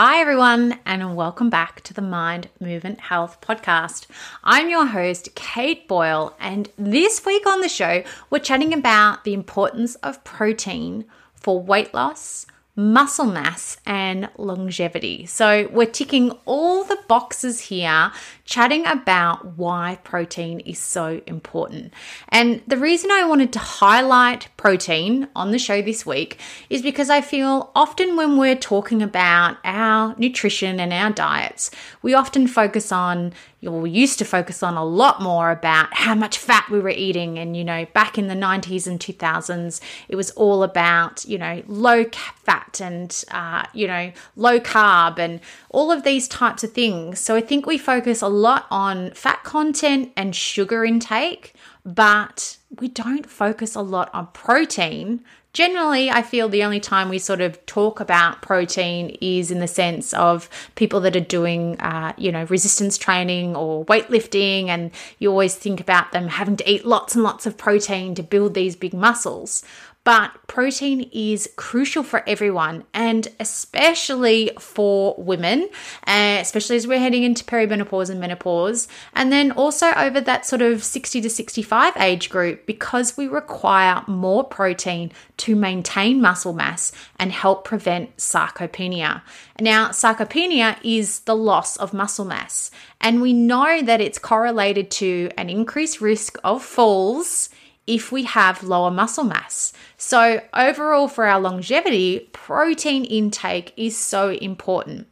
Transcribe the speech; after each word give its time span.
Hi, 0.00 0.20
everyone, 0.20 0.78
and 0.86 1.16
welcome 1.16 1.50
back 1.50 1.80
to 1.80 1.92
the 1.92 2.00
Mind 2.00 2.50
Movement 2.60 3.00
Health 3.00 3.40
Podcast. 3.40 4.06
I'm 4.44 4.68
your 4.68 4.86
host, 4.86 5.34
Kate 5.34 5.88
Boyle, 5.88 6.36
and 6.38 6.68
this 6.78 7.26
week 7.26 7.44
on 7.48 7.62
the 7.62 7.68
show, 7.68 8.04
we're 8.30 8.38
chatting 8.38 8.72
about 8.72 9.24
the 9.24 9.34
importance 9.34 9.96
of 9.96 10.22
protein 10.22 11.04
for 11.34 11.60
weight 11.60 11.92
loss, 11.92 12.46
muscle 12.76 13.26
mass, 13.26 13.78
and 13.84 14.28
longevity. 14.38 15.26
So, 15.26 15.68
we're 15.72 15.86
ticking 15.86 16.30
all 16.44 16.84
the 16.84 17.00
boxes 17.08 17.62
here, 17.62 18.12
chatting 18.48 18.86
about 18.86 19.58
why 19.58 19.98
protein 20.04 20.58
is 20.60 20.78
so 20.78 21.20
important. 21.26 21.92
And 22.30 22.62
the 22.66 22.78
reason 22.78 23.10
I 23.10 23.26
wanted 23.26 23.52
to 23.52 23.58
highlight 23.58 24.48
protein 24.56 25.28
on 25.36 25.50
the 25.50 25.58
show 25.58 25.82
this 25.82 26.06
week 26.06 26.38
is 26.70 26.80
because 26.80 27.10
I 27.10 27.20
feel 27.20 27.70
often 27.74 28.16
when 28.16 28.38
we're 28.38 28.56
talking 28.56 29.02
about 29.02 29.58
our 29.64 30.14
nutrition 30.16 30.80
and 30.80 30.94
our 30.94 31.10
diets, 31.10 31.70
we 32.00 32.14
often 32.14 32.46
focus 32.46 32.90
on 32.90 33.34
or 33.66 33.80
we 33.80 33.90
used 33.90 34.18
to 34.20 34.24
focus 34.24 34.62
on 34.62 34.76
a 34.76 34.84
lot 34.84 35.20
more 35.20 35.50
about 35.50 35.92
how 35.92 36.14
much 36.14 36.38
fat 36.38 36.68
we 36.70 36.78
were 36.78 36.90
eating. 36.90 37.38
And, 37.38 37.56
you 37.56 37.64
know, 37.64 37.86
back 37.86 38.16
in 38.16 38.28
the 38.28 38.34
90s 38.34 38.86
and 38.86 39.00
2000s, 39.00 39.80
it 40.08 40.14
was 40.14 40.30
all 40.32 40.62
about, 40.62 41.24
you 41.24 41.38
know, 41.38 41.62
low 41.66 42.04
fat 42.36 42.80
and, 42.80 43.24
uh, 43.32 43.64
you 43.74 43.88
know, 43.88 44.12
low 44.36 44.60
carb 44.60 45.18
and 45.18 45.40
all 45.70 45.90
of 45.90 46.04
these 46.04 46.28
types 46.28 46.62
of 46.62 46.72
things. 46.72 47.18
So 47.18 47.34
I 47.34 47.40
think 47.40 47.66
we 47.66 47.78
focus 47.78 48.22
a 48.22 48.28
lot 48.38 48.66
on 48.70 49.10
fat 49.12 49.42
content 49.44 50.12
and 50.16 50.34
sugar 50.34 50.84
intake, 50.84 51.54
but 51.84 52.56
we 52.80 52.88
don't 52.88 53.28
focus 53.28 53.74
a 53.74 53.80
lot 53.80 54.10
on 54.14 54.28
protein 54.28 55.24
generally, 55.58 56.08
I 56.08 56.22
feel 56.22 56.48
the 56.48 56.62
only 56.62 56.78
time 56.78 57.08
we 57.08 57.18
sort 57.18 57.40
of 57.40 57.64
talk 57.66 57.98
about 57.98 58.42
protein 58.42 59.16
is 59.20 59.50
in 59.50 59.58
the 59.58 59.66
sense 59.66 60.14
of 60.14 60.48
people 60.76 61.00
that 61.00 61.16
are 61.16 61.20
doing, 61.20 61.80
uh, 61.80 62.12
you 62.16 62.30
know, 62.30 62.44
resistance 62.44 62.96
training 62.96 63.56
or 63.56 63.84
weightlifting, 63.86 64.68
and 64.68 64.92
you 65.18 65.30
always 65.30 65.56
think 65.56 65.80
about 65.80 66.12
them 66.12 66.28
having 66.28 66.56
to 66.58 66.70
eat 66.70 66.84
lots 66.84 67.14
and 67.14 67.24
lots 67.24 67.44
of 67.44 67.56
protein 67.56 68.14
to 68.14 68.22
build 68.22 68.54
these 68.54 68.76
big 68.76 68.94
muscles. 68.94 69.64
But 70.08 70.30
protein 70.46 71.10
is 71.12 71.50
crucial 71.56 72.02
for 72.02 72.26
everyone 72.26 72.84
and 72.94 73.28
especially 73.38 74.52
for 74.58 75.14
women, 75.18 75.68
uh, 76.06 76.38
especially 76.40 76.76
as 76.76 76.86
we're 76.86 76.98
heading 76.98 77.24
into 77.24 77.44
perimenopause 77.44 78.08
and 78.08 78.18
menopause. 78.18 78.88
And 79.12 79.30
then 79.30 79.52
also 79.52 79.92
over 79.92 80.18
that 80.22 80.46
sort 80.46 80.62
of 80.62 80.82
60 80.82 81.20
to 81.20 81.28
65 81.28 81.94
age 81.98 82.30
group 82.30 82.64
because 82.64 83.18
we 83.18 83.26
require 83.26 84.02
more 84.06 84.44
protein 84.44 85.12
to 85.36 85.54
maintain 85.54 86.22
muscle 86.22 86.54
mass 86.54 86.90
and 87.18 87.30
help 87.30 87.66
prevent 87.66 88.16
sarcopenia. 88.16 89.20
Now, 89.60 89.90
sarcopenia 89.90 90.78
is 90.82 91.20
the 91.20 91.36
loss 91.36 91.76
of 91.76 91.92
muscle 91.92 92.24
mass, 92.24 92.70
and 92.98 93.20
we 93.20 93.34
know 93.34 93.82
that 93.82 94.00
it's 94.00 94.18
correlated 94.18 94.90
to 94.92 95.30
an 95.36 95.50
increased 95.50 96.00
risk 96.00 96.38
of 96.42 96.62
falls 96.64 97.50
if 97.88 98.12
we 98.12 98.22
have 98.22 98.62
lower 98.62 98.90
muscle 98.90 99.24
mass. 99.24 99.72
So, 99.96 100.42
overall, 100.54 101.08
for 101.08 101.24
our 101.24 101.40
longevity, 101.40 102.28
protein 102.32 103.04
intake 103.04 103.72
is 103.76 103.96
so 103.96 104.30
important. 104.30 105.08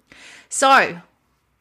So, 0.48 1.00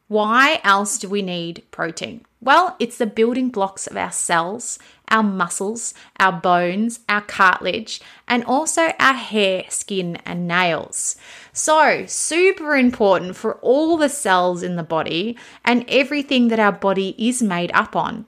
why 0.06 0.60
else 0.62 0.98
do 0.98 1.08
we 1.08 1.22
need 1.22 1.64
protein? 1.72 2.24
Well, 2.40 2.76
it's 2.78 2.98
the 2.98 3.06
building 3.06 3.48
blocks 3.48 3.88
of 3.88 3.96
our 3.96 4.12
cells, 4.12 4.78
our 5.08 5.22
muscles, 5.22 5.94
our 6.20 6.32
bones, 6.32 7.00
our 7.08 7.22
cartilage, 7.22 8.00
and 8.28 8.44
also 8.44 8.92
our 9.00 9.14
hair, 9.14 9.64
skin, 9.68 10.16
and 10.26 10.46
nails. 10.46 11.16
So, 11.52 12.04
super 12.06 12.76
important 12.76 13.36
for 13.36 13.54
all 13.54 13.96
the 13.96 14.10
cells 14.10 14.62
in 14.62 14.76
the 14.76 14.84
body 14.84 15.36
and 15.64 15.84
everything 15.88 16.48
that 16.48 16.60
our 16.60 16.72
body 16.72 17.16
is 17.18 17.42
made 17.42 17.72
up 17.72 17.96
on. 17.96 18.26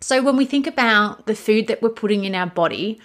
So, 0.00 0.22
when 0.22 0.36
we 0.36 0.46
think 0.46 0.66
about 0.66 1.26
the 1.26 1.34
food 1.34 1.66
that 1.66 1.82
we're 1.82 1.90
putting 1.90 2.24
in 2.24 2.34
our 2.34 2.46
body, 2.46 2.98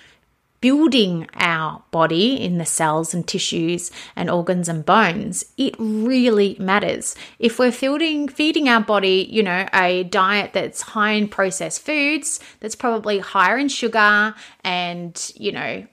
building 0.62 1.28
our 1.36 1.84
body 1.92 2.42
in 2.42 2.58
the 2.58 2.66
cells 2.66 3.14
and 3.14 3.28
tissues 3.28 3.92
and 4.16 4.30
organs 4.30 4.70
and 4.70 4.86
bones, 4.86 5.46
it 5.58 5.76
really 5.78 6.56
matters. 6.58 7.14
If 7.38 7.60
we're 7.60 7.72
feeding, 7.72 8.30
feeding 8.30 8.70
our 8.70 8.80
body, 8.80 9.28
you 9.30 9.44
know, 9.44 9.68
a 9.74 10.06
diet 10.06 10.54
that's 10.54 10.82
high 10.82 11.12
in 11.12 11.28
processed 11.28 11.86
foods, 11.86 12.40
that's 12.62 12.76
probably 12.76 13.20
higher 13.20 13.58
in 13.58 13.68
sugar 13.68 14.34
and, 14.64 15.32
you 15.36 15.52
know, 15.52 15.86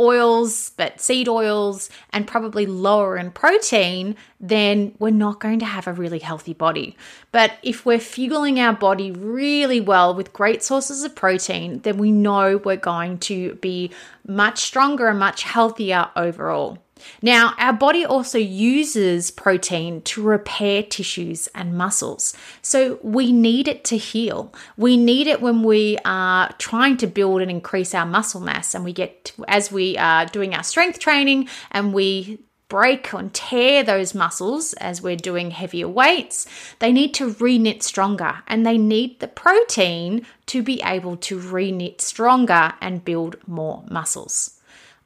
oils, 0.00 0.72
but 0.76 1.00
seed 1.00 1.28
oils, 1.28 1.90
and 2.12 2.26
probably 2.26 2.66
lower 2.66 3.16
in 3.16 3.30
protein, 3.30 4.16
then 4.40 4.94
we're 4.98 5.10
not 5.10 5.38
going 5.38 5.58
to 5.58 5.66
have 5.66 5.86
a 5.86 5.92
really 5.92 6.18
healthy 6.18 6.54
body. 6.54 6.96
But 7.30 7.52
if 7.62 7.84
we're 7.84 8.00
fueling 8.00 8.58
our 8.58 8.72
body 8.72 9.12
really 9.12 9.80
well 9.80 10.14
with 10.14 10.32
great 10.32 10.62
sources 10.62 11.04
of 11.04 11.14
protein, 11.14 11.80
then 11.80 11.98
we 11.98 12.10
know 12.10 12.56
we're 12.56 12.76
going 12.76 13.18
to 13.18 13.54
be 13.56 13.90
much 14.26 14.58
stronger 14.60 15.08
and 15.08 15.18
much 15.18 15.42
healthier 15.42 16.10
overall. 16.16 16.78
Now, 17.22 17.54
our 17.58 17.72
body 17.72 18.04
also 18.04 18.38
uses 18.38 19.30
protein 19.30 20.02
to 20.02 20.22
repair 20.22 20.82
tissues 20.82 21.48
and 21.54 21.74
muscles. 21.76 22.34
So 22.62 22.98
we 23.02 23.32
need 23.32 23.68
it 23.68 23.84
to 23.84 23.96
heal. 23.96 24.52
We 24.76 24.96
need 24.96 25.26
it 25.26 25.40
when 25.40 25.62
we 25.62 25.98
are 26.04 26.52
trying 26.58 26.96
to 26.98 27.06
build 27.06 27.42
and 27.42 27.50
increase 27.50 27.94
our 27.94 28.06
muscle 28.06 28.40
mass 28.40 28.74
and 28.74 28.84
we 28.84 28.92
get 28.92 29.24
to, 29.26 29.44
as 29.48 29.70
we 29.70 29.96
are 29.98 30.26
doing 30.26 30.54
our 30.54 30.64
strength 30.64 30.98
training 30.98 31.48
and 31.70 31.92
we 31.92 32.40
break 32.70 33.12
and 33.12 33.34
tear 33.34 33.82
those 33.82 34.14
muscles 34.14 34.72
as 34.74 35.02
we're 35.02 35.16
doing 35.16 35.50
heavier 35.50 35.88
weights, 35.88 36.46
they 36.78 36.92
need 36.92 37.12
to 37.12 37.34
reknit 37.34 37.82
stronger 37.82 38.38
and 38.46 38.64
they 38.64 38.78
need 38.78 39.20
the 39.20 39.28
protein 39.28 40.24
to 40.46 40.62
be 40.62 40.80
able 40.84 41.16
to 41.16 41.38
reknit 41.38 42.00
stronger 42.00 42.72
and 42.80 43.04
build 43.04 43.36
more 43.46 43.84
muscles. 43.90 44.59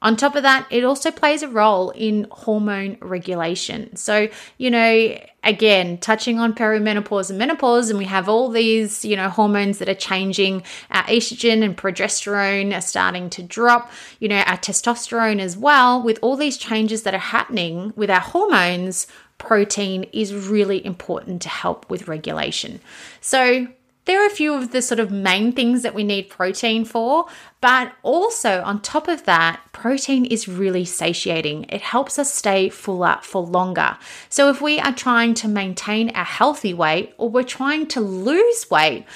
On 0.05 0.17
top 0.17 0.37
of 0.37 0.43
that, 0.43 0.67
it 0.71 0.85
also 0.85 1.11
plays 1.11 1.43
a 1.43 1.49
role 1.49 1.89
in 1.91 2.27
hormone 2.31 2.99
regulation. 3.01 3.97
So, 3.97 4.29
you 4.59 4.71
know, 4.71 5.19
again, 5.43 5.97
touching 5.97 6.39
on 6.39 6.53
perimenopause 6.53 7.31
and 7.31 7.39
menopause, 7.39 7.89
and 7.89 7.99
we 7.99 8.05
have 8.05 8.29
all 8.29 8.51
these, 8.51 9.03
you 9.03 9.17
know, 9.17 9.31
hormones 9.31 9.79
that 9.79 9.89
are 9.89 9.95
changing. 9.95 10.63
Our 10.91 11.05
estrogen 11.05 11.65
and 11.65 11.75
progesterone 11.75 12.77
are 12.77 12.83
starting 12.83 13.31
to 13.31 13.43
drop, 13.43 13.91
you 14.21 14.29
know, 14.29 14.41
our 14.41 14.59
testosterone 14.59 15.41
as 15.41 15.57
well. 15.57 16.03
With 16.03 16.19
all 16.21 16.37
these 16.37 16.59
changes 16.59 17.05
that 17.05 17.15
are 17.15 17.19
happening 17.19 17.95
with 17.97 18.11
our 18.11 18.21
hormones, 18.21 19.07
protein 19.39 20.05
is 20.13 20.35
really 20.35 20.85
important 20.85 21.41
to 21.43 21.49
help 21.49 21.89
with 21.89 22.09
regulation. 22.09 22.81
So, 23.23 23.69
there 24.05 24.23
are 24.23 24.27
a 24.27 24.31
few 24.31 24.55
of 24.55 24.73
the 24.73 24.83
sort 24.83 25.01
of 25.01 25.11
main 25.11 25.53
things 25.53 25.83
that 25.83 25.95
we 25.95 26.05
need 26.05 26.29
protein 26.29 26.85
for, 26.85 27.27
but 27.61 27.93
also 28.03 28.63
on 28.63 28.83
top 28.83 29.09
of 29.09 29.25
that, 29.25 29.61
protein 29.73 30.25
is 30.27 30.47
really 30.47 30.85
satiating. 30.85 31.65
It 31.71 31.81
helps 31.81 32.19
us 32.19 32.33
stay 32.33 32.69
fuller 32.69 33.19
for 33.23 33.43
longer. 33.43 33.97
So 34.29 34.51
if 34.51 34.61
we 34.61 34.79
are 34.79 34.95
trying 34.95 35.35
to 35.35 35.49
maintain 35.49 36.11
a 36.11 36.25
healthy 36.25 36.75
weight 36.75 37.15
or 37.17 37.31
we're 37.31 37.43
trying 37.43 37.87
to 37.89 38.01
lose 38.01 38.71
weight, 38.71 39.07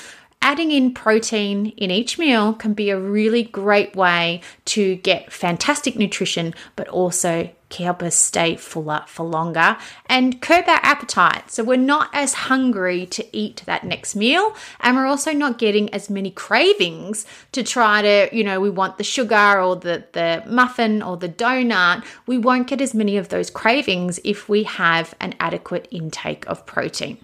adding 0.40 0.70
in 0.70 0.94
protein 0.94 1.66
in 1.76 1.90
each 1.90 2.18
meal 2.18 2.54
can 2.54 2.72
be 2.72 2.90
a 2.90 2.98
really 2.98 3.42
great 3.42 3.94
way 3.94 4.40
to 4.66 4.96
get 4.96 5.32
fantastic 5.32 5.96
nutrition, 5.96 6.54
but 6.76 6.88
also 6.88 7.50
help 7.70 8.02
us 8.02 8.14
stay 8.14 8.56
fuller 8.56 9.04
for 9.06 9.24
longer 9.26 9.76
and 10.06 10.40
curb 10.40 10.68
our 10.68 10.80
appetite. 10.82 11.50
So 11.50 11.62
we're 11.62 11.76
not 11.76 12.10
as 12.12 12.34
hungry 12.34 13.06
to 13.06 13.36
eat 13.36 13.62
that 13.66 13.84
next 13.84 14.16
meal, 14.16 14.54
and 14.80 14.96
we're 14.96 15.06
also 15.06 15.32
not 15.32 15.58
getting 15.58 15.92
as 15.92 16.10
many 16.10 16.30
cravings 16.30 17.26
to 17.52 17.62
try 17.62 18.02
to, 18.02 18.28
you 18.32 18.44
know, 18.44 18.60
we 18.60 18.70
want 18.70 18.98
the 18.98 19.04
sugar 19.04 19.60
or 19.60 19.76
the, 19.76 20.04
the 20.12 20.42
muffin 20.46 21.02
or 21.02 21.16
the 21.16 21.28
donut. 21.28 22.04
We 22.26 22.38
won't 22.38 22.68
get 22.68 22.80
as 22.80 22.94
many 22.94 23.16
of 23.16 23.28
those 23.28 23.50
cravings 23.50 24.18
if 24.24 24.48
we 24.48 24.64
have 24.64 25.14
an 25.20 25.34
adequate 25.40 25.88
intake 25.90 26.46
of 26.46 26.66
protein. 26.66 27.18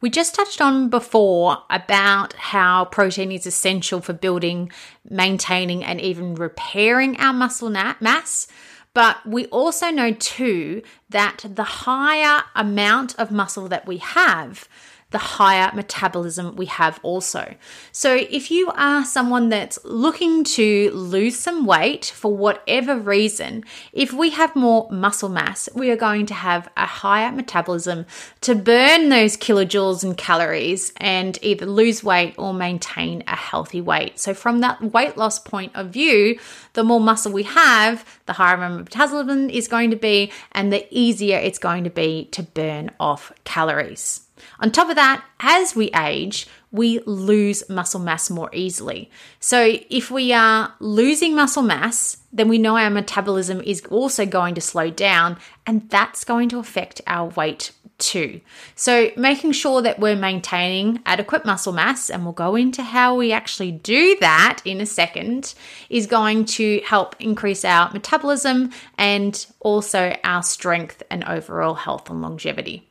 We 0.00 0.10
just 0.10 0.34
touched 0.34 0.60
on 0.60 0.88
before 0.88 1.58
about 1.70 2.32
how 2.32 2.86
protein 2.86 3.30
is 3.30 3.46
essential 3.46 4.00
for 4.00 4.12
building, 4.12 4.72
maintaining, 5.08 5.84
and 5.84 6.00
even 6.00 6.34
repairing 6.34 7.16
our 7.18 7.32
muscle 7.32 7.70
mass. 7.70 8.48
But 8.94 9.26
we 9.26 9.46
also 9.46 9.90
know 9.90 10.12
too 10.12 10.82
that 11.08 11.44
the 11.48 11.64
higher 11.64 12.44
amount 12.54 13.18
of 13.18 13.30
muscle 13.30 13.68
that 13.68 13.86
we 13.86 13.98
have, 13.98 14.68
the 15.12 15.18
higher 15.18 15.70
metabolism 15.74 16.56
we 16.56 16.66
have 16.66 16.98
also. 17.02 17.54
So, 17.92 18.14
if 18.14 18.50
you 18.50 18.70
are 18.74 19.04
someone 19.04 19.48
that's 19.48 19.78
looking 19.84 20.44
to 20.44 20.90
lose 20.92 21.38
some 21.38 21.66
weight 21.66 22.06
for 22.06 22.34
whatever 22.34 22.98
reason, 22.98 23.64
if 23.92 24.12
we 24.12 24.30
have 24.30 24.56
more 24.56 24.88
muscle 24.90 25.28
mass, 25.28 25.68
we 25.74 25.90
are 25.90 25.96
going 25.96 26.26
to 26.26 26.34
have 26.34 26.68
a 26.76 26.86
higher 26.86 27.30
metabolism 27.30 28.06
to 28.42 28.54
burn 28.54 29.08
those 29.08 29.36
kilojoules 29.36 30.02
and 30.02 30.16
calories 30.16 30.92
and 30.96 31.38
either 31.42 31.66
lose 31.66 32.02
weight 32.02 32.34
or 32.38 32.54
maintain 32.54 33.22
a 33.26 33.36
healthy 33.36 33.80
weight. 33.80 34.18
So, 34.18 34.34
from 34.34 34.60
that 34.60 34.80
weight 34.82 35.16
loss 35.16 35.38
point 35.38 35.72
of 35.74 35.90
view, 35.90 36.38
the 36.72 36.84
more 36.84 37.00
muscle 37.00 37.32
we 37.32 37.42
have, 37.42 38.20
the 38.26 38.32
higher 38.32 38.52
our 38.56 38.70
metabolism 38.70 39.50
is 39.50 39.68
going 39.68 39.90
to 39.90 39.96
be, 39.96 40.32
and 40.52 40.72
the 40.72 40.86
easier 40.90 41.38
it's 41.38 41.58
going 41.58 41.84
to 41.84 41.90
be 41.90 42.26
to 42.32 42.42
burn 42.42 42.90
off 42.98 43.32
calories. 43.44 44.20
On 44.60 44.70
top 44.70 44.88
of 44.88 44.96
that, 44.96 45.24
as 45.40 45.76
we 45.76 45.90
age, 45.90 46.46
we 46.70 47.00
lose 47.00 47.68
muscle 47.68 48.00
mass 48.00 48.30
more 48.30 48.50
easily. 48.52 49.10
So, 49.40 49.76
if 49.90 50.10
we 50.10 50.32
are 50.32 50.74
losing 50.80 51.34
muscle 51.34 51.62
mass, 51.62 52.16
then 52.32 52.48
we 52.48 52.58
know 52.58 52.76
our 52.76 52.90
metabolism 52.90 53.60
is 53.60 53.82
also 53.90 54.24
going 54.24 54.54
to 54.54 54.60
slow 54.60 54.90
down, 54.90 55.38
and 55.66 55.88
that's 55.90 56.24
going 56.24 56.48
to 56.48 56.58
affect 56.58 57.02
our 57.06 57.28
weight 57.28 57.72
too. 57.98 58.40
So, 58.74 59.10
making 59.16 59.52
sure 59.52 59.82
that 59.82 60.00
we're 60.00 60.16
maintaining 60.16 61.02
adequate 61.04 61.44
muscle 61.44 61.72
mass, 61.72 62.08
and 62.08 62.24
we'll 62.24 62.32
go 62.32 62.56
into 62.56 62.82
how 62.82 63.14
we 63.16 63.32
actually 63.32 63.72
do 63.72 64.16
that 64.20 64.62
in 64.64 64.80
a 64.80 64.86
second, 64.86 65.54
is 65.90 66.06
going 66.06 66.46
to 66.46 66.80
help 66.86 67.16
increase 67.20 67.64
our 67.64 67.92
metabolism 67.92 68.70
and 68.96 69.46
also 69.60 70.16
our 70.24 70.42
strength 70.42 71.02
and 71.10 71.22
overall 71.24 71.74
health 71.74 72.08
and 72.08 72.22
longevity. 72.22 72.88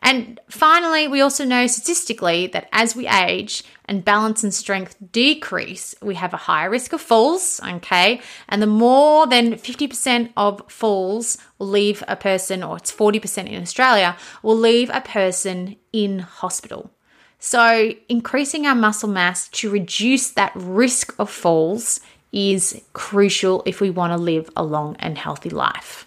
And 0.00 0.40
finally, 0.48 1.08
we 1.08 1.20
also 1.20 1.44
know 1.44 1.66
statistically 1.66 2.46
that 2.48 2.68
as 2.72 2.96
we 2.96 3.06
age 3.06 3.64
and 3.86 4.04
balance 4.04 4.42
and 4.42 4.52
strength 4.52 4.96
decrease, 5.12 5.94
we 6.02 6.14
have 6.16 6.34
a 6.34 6.38
higher 6.38 6.70
risk 6.70 6.92
of 6.92 7.00
falls, 7.00 7.60
okay? 7.66 8.20
And 8.48 8.60
the 8.60 8.66
more 8.66 9.26
than 9.26 9.54
50% 9.54 10.32
of 10.36 10.62
falls 10.70 11.38
will 11.58 11.68
leave 11.68 12.02
a 12.08 12.16
person, 12.16 12.62
or 12.62 12.76
it's 12.76 12.92
40% 12.92 13.48
in 13.48 13.62
Australia, 13.62 14.16
will 14.42 14.56
leave 14.56 14.90
a 14.90 15.00
person 15.00 15.76
in 15.92 16.20
hospital. 16.20 16.90
So, 17.38 17.92
increasing 18.08 18.66
our 18.66 18.74
muscle 18.74 19.08
mass 19.08 19.48
to 19.48 19.68
reduce 19.68 20.30
that 20.30 20.52
risk 20.54 21.12
of 21.18 21.28
falls 21.28 22.00
is 22.30 22.82
crucial 22.92 23.62
if 23.66 23.80
we 23.80 23.90
want 23.90 24.12
to 24.12 24.16
live 24.16 24.48
a 24.56 24.62
long 24.62 24.96
and 25.00 25.18
healthy 25.18 25.50
life. 25.50 26.06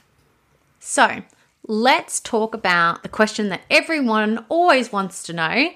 So, 0.79 1.23
let's 1.67 2.19
talk 2.19 2.53
about 2.53 3.03
the 3.03 3.09
question 3.09 3.50
that 3.50 3.62
everyone 3.69 4.45
always 4.50 4.91
wants 4.91 5.23
to 5.23 5.33
know, 5.33 5.69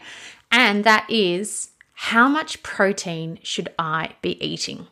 and 0.52 0.84
that 0.84 1.10
is 1.10 1.72
how 1.94 2.28
much 2.28 2.64
protein 2.64 3.40
should 3.44 3.70
I 3.78 4.16
be 4.22 4.44
eating? 4.44 4.88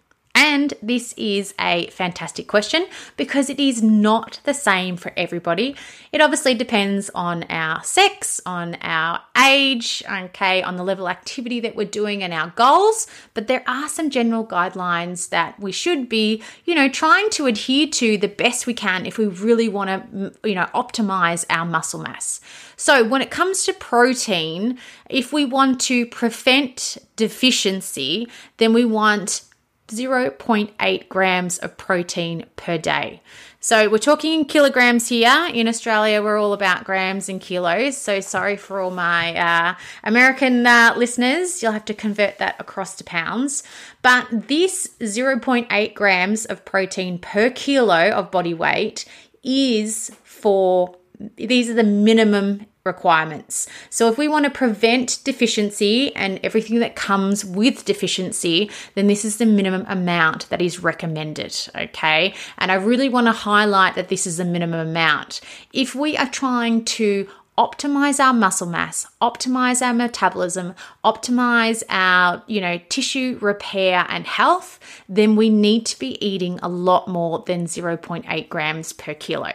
And 0.47 0.73
this 0.81 1.13
is 1.17 1.53
a 1.59 1.87
fantastic 1.87 2.47
question 2.47 2.85
because 3.17 3.49
it 3.49 3.59
is 3.59 3.83
not 3.83 4.39
the 4.45 4.53
same 4.53 4.95
for 4.95 5.11
everybody. 5.17 5.75
It 6.13 6.21
obviously 6.21 6.53
depends 6.53 7.09
on 7.13 7.43
our 7.49 7.83
sex, 7.83 8.39
on 8.45 8.75
our 8.75 9.19
age, 9.37 10.01
okay, 10.09 10.63
on 10.63 10.77
the 10.77 10.85
level 10.85 11.05
of 11.05 11.11
activity 11.11 11.59
that 11.59 11.75
we're 11.75 11.85
doing 11.85 12.23
and 12.23 12.33
our 12.33 12.53
goals, 12.55 13.07
but 13.33 13.47
there 13.47 13.61
are 13.67 13.89
some 13.89 14.09
general 14.09 14.47
guidelines 14.47 15.27
that 15.29 15.59
we 15.59 15.73
should 15.73 16.07
be, 16.07 16.41
you 16.63 16.73
know, 16.73 16.87
trying 16.87 17.29
to 17.31 17.45
adhere 17.47 17.87
to 17.87 18.17
the 18.17 18.29
best 18.29 18.65
we 18.65 18.73
can 18.73 19.05
if 19.05 19.17
we 19.17 19.25
really 19.25 19.67
want 19.67 19.89
to, 19.89 20.31
you 20.47 20.55
know, 20.55 20.67
optimize 20.73 21.43
our 21.49 21.65
muscle 21.65 21.99
mass. 21.99 22.39
So, 22.77 23.03
when 23.03 23.21
it 23.21 23.31
comes 23.31 23.65
to 23.65 23.73
protein, 23.73 24.77
if 25.09 25.33
we 25.33 25.43
want 25.43 25.81
to 25.81 26.05
prevent 26.05 26.97
deficiency, 27.17 28.29
then 28.57 28.71
we 28.71 28.85
want 28.85 29.41
0.8 29.87 31.09
grams 31.09 31.57
of 31.59 31.77
protein 31.77 32.45
per 32.55 32.77
day. 32.77 33.21
So 33.59 33.89
we're 33.89 33.97
talking 33.97 34.39
in 34.39 34.45
kilograms 34.45 35.09
here. 35.09 35.49
In 35.53 35.67
Australia, 35.67 36.21
we're 36.21 36.37
all 36.37 36.53
about 36.53 36.83
grams 36.83 37.27
and 37.27 37.41
kilos. 37.41 37.97
So 37.97 38.19
sorry 38.19 38.55
for 38.55 38.79
all 38.79 38.91
my 38.91 39.35
uh, 39.35 39.75
American 40.03 40.65
uh, 40.65 40.93
listeners. 40.95 41.61
You'll 41.61 41.71
have 41.71 41.85
to 41.85 41.93
convert 41.93 42.37
that 42.37 42.55
across 42.59 42.95
to 42.97 43.03
pounds. 43.03 43.63
But 44.01 44.27
this 44.31 44.87
0.8 44.99 45.93
grams 45.93 46.45
of 46.45 46.65
protein 46.65 47.19
per 47.19 47.49
kilo 47.49 48.11
of 48.11 48.31
body 48.31 48.53
weight 48.53 49.05
is 49.43 50.11
for 50.23 50.95
these 51.35 51.69
are 51.69 51.73
the 51.73 51.83
minimum 51.83 52.65
requirements. 52.87 53.67
So, 53.89 54.09
if 54.09 54.17
we 54.17 54.27
want 54.27 54.45
to 54.45 54.51
prevent 54.51 55.19
deficiency 55.23 56.15
and 56.15 56.39
everything 56.43 56.79
that 56.79 56.95
comes 56.95 57.45
with 57.45 57.85
deficiency, 57.85 58.71
then 58.95 59.07
this 59.07 59.23
is 59.23 59.37
the 59.37 59.45
minimum 59.45 59.85
amount 59.87 60.49
that 60.49 60.61
is 60.61 60.81
recommended. 60.81 61.55
Okay. 61.75 62.33
And 62.57 62.71
I 62.71 62.75
really 62.75 63.09
want 63.09 63.27
to 63.27 63.33
highlight 63.33 63.95
that 63.95 64.09
this 64.09 64.25
is 64.25 64.37
the 64.37 64.45
minimum 64.45 64.79
amount. 64.79 65.41
If 65.73 65.93
we 65.93 66.17
are 66.17 66.29
trying 66.29 66.85
to 66.85 67.27
optimize 67.57 68.19
our 68.19 68.33
muscle 68.33 68.67
mass, 68.67 69.07
optimize 69.21 69.81
our 69.81 69.93
metabolism, 69.93 70.75
optimize 71.03 71.83
our, 71.89 72.43
you 72.47 72.61
know, 72.61 72.79
tissue 72.89 73.37
repair 73.41 74.05
and 74.09 74.27
health, 74.27 74.79
then 75.09 75.35
we 75.35 75.49
need 75.49 75.85
to 75.85 75.97
be 75.97 76.23
eating 76.25 76.59
a 76.61 76.69
lot 76.69 77.07
more 77.07 77.43
than 77.47 77.65
0.8 77.65 78.49
grams 78.49 78.93
per 78.93 79.13
kilo. 79.15 79.51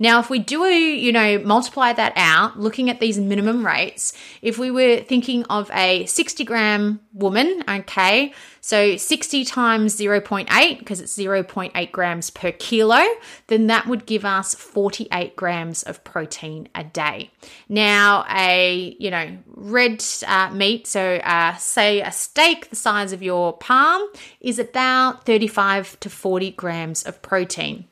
Now, 0.00 0.18
if 0.18 0.30
we 0.30 0.38
do, 0.38 0.60
you 0.62 1.12
know, 1.12 1.38
multiply 1.40 1.92
that 1.92 2.14
out, 2.16 2.58
looking 2.58 2.88
at 2.88 3.00
these 3.00 3.18
minimum 3.18 3.66
rates, 3.66 4.12
if 4.40 4.58
we 4.58 4.70
were 4.70 5.00
thinking 5.00 5.44
of 5.44 5.70
a 5.72 6.06
60 6.06 6.44
gram 6.44 7.00
woman, 7.12 7.62
okay, 7.68 8.32
so 8.64 8.96
60 8.96 9.44
times 9.44 9.96
0.8, 9.96 10.78
because 10.78 11.00
it's 11.00 11.18
0.8 11.18 11.90
grams 11.90 12.30
per 12.30 12.52
kilo, 12.52 13.02
then 13.48 13.66
that 13.66 13.88
would 13.88 14.06
give 14.06 14.24
us 14.24 14.54
48 14.54 15.34
grams 15.34 15.82
of 15.82 16.04
protein 16.04 16.68
a 16.72 16.84
day. 16.84 17.32
Now, 17.68 18.24
a, 18.30 18.96
you 19.00 19.10
know, 19.10 19.36
red 19.48 20.04
uh, 20.28 20.50
meat, 20.54 20.86
so 20.86 21.16
uh, 21.16 21.56
say 21.56 22.02
a 22.02 22.12
steak 22.12 22.70
the 22.70 22.76
size 22.76 23.12
of 23.12 23.20
your 23.20 23.52
palm, 23.52 24.08
is 24.40 24.60
about 24.60 25.26
35 25.26 25.98
to 25.98 26.08
40 26.08 26.52
grams 26.52 27.02
of 27.02 27.20
protein. 27.20 27.86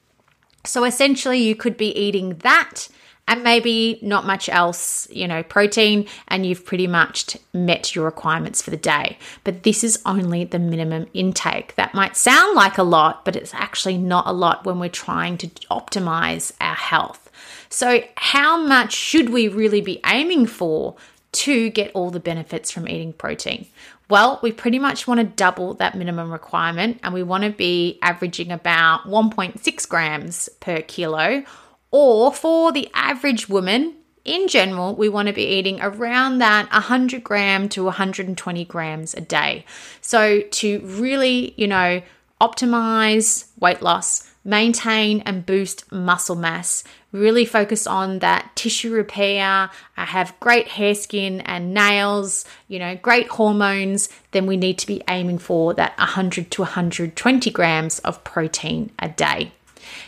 So 0.65 0.85
essentially, 0.85 1.39
you 1.39 1.57
could 1.57 1.77
be 1.77 1.89
eating 1.99 2.37
that 2.45 2.87
and 3.31 3.45
maybe 3.45 4.01
not 4.03 4.27
much 4.27 4.49
else, 4.49 5.09
you 5.09 5.29
know, 5.29 5.45
protein, 5.45 6.07
and 6.27 6.45
you've 6.45 6.65
pretty 6.65 6.89
much 6.89 7.37
met 7.55 7.95
your 7.95 8.05
requirements 8.05 8.61
for 8.61 8.71
the 8.71 8.77
day. 8.77 9.17
But 9.45 9.63
this 9.63 9.85
is 9.85 10.03
only 10.05 10.43
the 10.43 10.59
minimum 10.59 11.07
intake. 11.15 11.77
That 11.77 11.95
might 11.95 12.17
sound 12.17 12.57
like 12.57 12.77
a 12.77 12.83
lot, 12.83 13.25
but 13.25 13.37
it's 13.37 13.55
actually 13.55 13.99
not 13.99 14.27
a 14.27 14.33
lot 14.33 14.67
when 14.67 14.81
we're 14.81 14.89
trying 14.89 15.39
to 15.39 15.47
optimize 15.71 16.51
our 16.61 16.75
health. 16.75 17.31
So, 17.69 18.03
how 18.17 18.61
much 18.61 18.93
should 18.93 19.31
we 19.31 19.47
really 19.47 19.81
be 19.81 20.01
aiming 20.05 20.47
for 20.47 20.97
to 21.33 21.71
get 21.71 21.93
all 21.95 22.11
the 22.11 22.19
benefits 22.19 22.73
from 22.73 22.89
eating 22.89 23.13
protein? 23.13 23.69
Well, 24.09 24.41
we 24.43 24.51
pretty 24.51 24.81
much 24.81 25.07
want 25.07 25.21
to 25.21 25.25
double 25.25 25.75
that 25.75 25.95
minimum 25.95 26.33
requirement 26.33 26.99
and 27.05 27.15
we 27.15 27.23
want 27.23 27.45
to 27.45 27.51
be 27.51 28.01
averaging 28.03 28.51
about 28.51 29.05
1.6 29.05 29.89
grams 29.89 30.49
per 30.59 30.83
kilo 30.83 31.45
or 31.91 32.33
for 32.33 32.73
the 32.73 32.89
average 32.95 33.49
woman, 33.49 33.95
in 34.25 34.49
general, 34.49 34.95
we 34.95 35.09
want 35.09 35.29
to 35.29 35.35
be 35.35 35.45
eating 35.45 35.81
around 35.81 36.39
that 36.39 36.71
100 36.73 37.25
gram 37.25 37.69
to 37.71 37.85
120 37.85 38.65
grams 38.67 39.15
a 39.15 39.21
day. 39.21 39.65
So, 40.01 40.43
to 40.43 40.81
really, 40.81 41.55
you 41.57 41.67
know, 41.67 42.03
optimize 42.41 43.47
weight 43.59 43.83
loss, 43.83 44.31
maintain 44.45 45.21
and 45.23 45.45
boost 45.45 45.91
muscle 45.91 46.37
mass, 46.37 46.85
really 47.13 47.45
focus 47.45 47.87
on 47.87 48.21
that 48.21 48.55
tissue 48.57 48.93
repair, 48.93 49.71
I 49.97 50.05
have 50.05 50.39
great 50.41 50.69
hair, 50.69 50.95
skin, 50.95 51.41
and 51.43 51.75
nails, 51.75 52.45
you 52.69 52.79
know, 52.79 52.97
great 52.97 53.29
hormones, 53.29 54.09
then 54.31 54.47
we 54.47 54.57
need 54.57 54.79
to 54.79 54.87
be 54.87 55.03
aiming 55.09 55.39
for 55.39 55.75
that 55.75 55.97
100 55.99 56.51
to 56.53 56.63
120 56.63 57.51
grams 57.51 57.99
of 58.01 58.23
protein 58.25 58.93
a 58.99 59.09
day. 59.09 59.53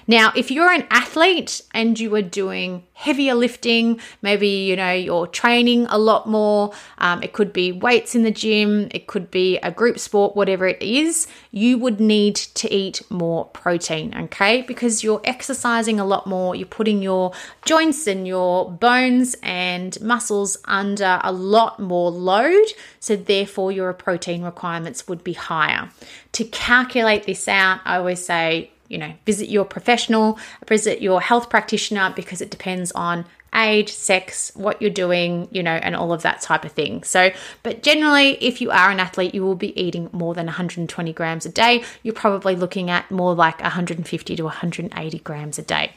Now, 0.07 0.33
if 0.35 0.51
you're 0.51 0.71
an 0.71 0.87
athlete 0.91 1.63
and 1.73 1.99
you 1.99 2.15
are 2.15 2.23
doing 2.23 2.85
heavier 2.95 3.35
lifting, 3.35 4.01
maybe 4.21 4.49
you 4.49 4.77
know 4.77 4.93
you're 4.93 5.27
training 5.27 5.87
a 5.87 5.99
lot 5.99 6.29
more, 6.29 6.73
um, 6.99 7.23
it 7.23 7.33
could 7.33 7.53
be 7.53 7.73
weights 7.73 8.15
in 8.15 8.23
the 8.23 8.31
gym, 8.31 8.89
it 8.93 9.07
could 9.07 9.31
be 9.31 9.59
a 9.59 9.71
group 9.71 9.99
sport, 9.99 10.37
whatever 10.37 10.67
it 10.67 10.83
is, 10.83 11.27
you 11.51 11.79
would 11.79 12.01
need 12.01 12.37
to 12.37 12.73
eat 12.73 13.03
more 13.11 13.47
protein, 13.47 14.15
okay? 14.17 14.63
Because 14.63 15.03
you're 15.03 15.21
exercising 15.25 15.99
a 16.01 16.05
lot 16.05 16.27
more, 16.27 16.55
you're 16.55 16.67
putting 16.67 17.03
your 17.03 17.33
joints 17.65 18.07
and 18.07 18.27
your 18.27 18.71
bones 18.71 19.37
and 19.43 20.01
muscles 20.01 20.57
under 20.65 21.21
a 21.23 21.33
lot 21.33 21.79
more 21.81 22.11
load, 22.11 22.67
so 23.01 23.17
therefore 23.17 23.73
your 23.73 23.93
protein 23.93 24.43
requirements 24.43 25.09
would 25.09 25.25
be 25.25 25.33
higher. 25.33 25.91
To 26.33 26.45
calculate 26.45 27.25
this 27.25 27.47
out, 27.49 27.81
I 27.85 27.97
always 27.97 28.25
say 28.25 28.72
you 28.93 28.99
know, 28.99 29.13
visit 29.25 29.49
your 29.49 29.65
professional, 29.65 30.39
visit 30.69 31.01
your 31.01 31.21
health 31.21 31.49
practitioner 31.49 32.13
because 32.15 32.43
it 32.43 32.51
depends 32.51 32.93
on 32.93 33.25
age, 33.55 33.91
sex, 33.91 34.53
what 34.55 34.81
you're 34.81 34.91
doing, 34.91 35.49
you 35.51 35.63
know, 35.63 35.75
and 35.75 35.95
all 35.97 36.13
of 36.13 36.23
that 36.23 36.41
type 36.41 36.65
of 36.65 36.73
thing. 36.73 37.03
So, 37.03 37.31
but 37.63 37.83
generally, 37.83 38.33
if 38.43 38.61
you 38.61 38.71
are 38.71 38.91
an 38.91 39.01
athlete, 39.01 39.35
you 39.35 39.43
will 39.43 39.55
be 39.55 39.79
eating 39.81 40.09
more 40.13 40.35
than 40.35 40.47
120 40.47 41.13
grams 41.13 41.47
a 41.47 41.51
day. 41.51 41.85
You're 42.03 42.15
probably 42.15 42.55
looking 42.55 42.91
at 42.91 43.11
more 43.11 43.35
like 43.35 43.61
150 43.61 44.37
to 44.37 44.43
180 44.45 45.19
grams 45.21 45.59
a 45.59 45.63
day. 45.63 45.93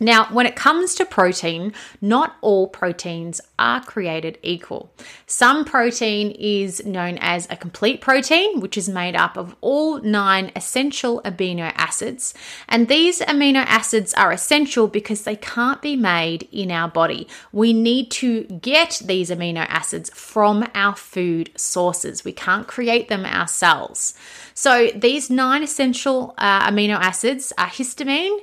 Now, 0.00 0.26
when 0.32 0.46
it 0.46 0.56
comes 0.56 0.94
to 0.96 1.04
protein, 1.04 1.72
not 2.00 2.36
all 2.40 2.66
proteins 2.66 3.40
are 3.58 3.80
created 3.80 4.38
equal. 4.42 4.90
Some 5.26 5.64
protein 5.64 6.32
is 6.32 6.84
known 6.84 7.18
as 7.20 7.46
a 7.48 7.56
complete 7.56 8.00
protein, 8.00 8.60
which 8.60 8.76
is 8.76 8.88
made 8.88 9.14
up 9.14 9.36
of 9.36 9.54
all 9.60 10.00
nine 10.00 10.50
essential 10.56 11.20
amino 11.22 11.72
acids. 11.76 12.34
And 12.68 12.88
these 12.88 13.20
amino 13.20 13.64
acids 13.66 14.12
are 14.14 14.32
essential 14.32 14.88
because 14.88 15.22
they 15.22 15.36
can't 15.36 15.80
be 15.80 15.94
made 15.94 16.48
in 16.50 16.70
our 16.70 16.88
body. 16.88 17.28
We 17.52 17.72
need 17.72 18.10
to 18.12 18.44
get 18.44 19.02
these 19.04 19.30
amino 19.30 19.66
acids 19.68 20.10
from 20.10 20.68
our 20.74 20.96
food 20.96 21.50
sources, 21.56 22.24
we 22.24 22.32
can't 22.32 22.66
create 22.66 23.08
them 23.08 23.24
ourselves. 23.24 24.14
So, 24.54 24.88
these 24.94 25.30
nine 25.30 25.62
essential 25.62 26.34
uh, 26.38 26.68
amino 26.68 26.96
acids 26.96 27.52
are 27.56 27.68
histamine 27.68 28.38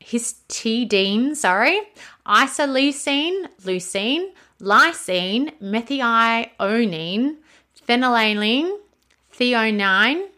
histidine, 0.00 1.34
sorry, 1.36 1.80
isoleucine, 2.26 3.48
leucine, 3.62 4.30
lysine, 4.60 5.52
methionine, 5.60 7.36
phenylalanine, 7.86 8.78
threonine, 9.32 10.28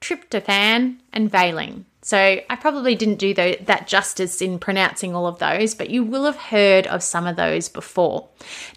tryptophan, 0.00 0.98
and 1.12 1.30
valine. 1.30 1.84
So 2.08 2.16
I 2.16 2.56
probably 2.56 2.94
didn't 2.94 3.18
do 3.18 3.34
that 3.34 3.86
justice 3.86 4.40
in 4.40 4.58
pronouncing 4.58 5.14
all 5.14 5.26
of 5.26 5.40
those, 5.40 5.74
but 5.74 5.90
you 5.90 6.02
will 6.02 6.24
have 6.24 6.36
heard 6.38 6.86
of 6.86 7.02
some 7.02 7.26
of 7.26 7.36
those 7.36 7.68
before. 7.68 8.26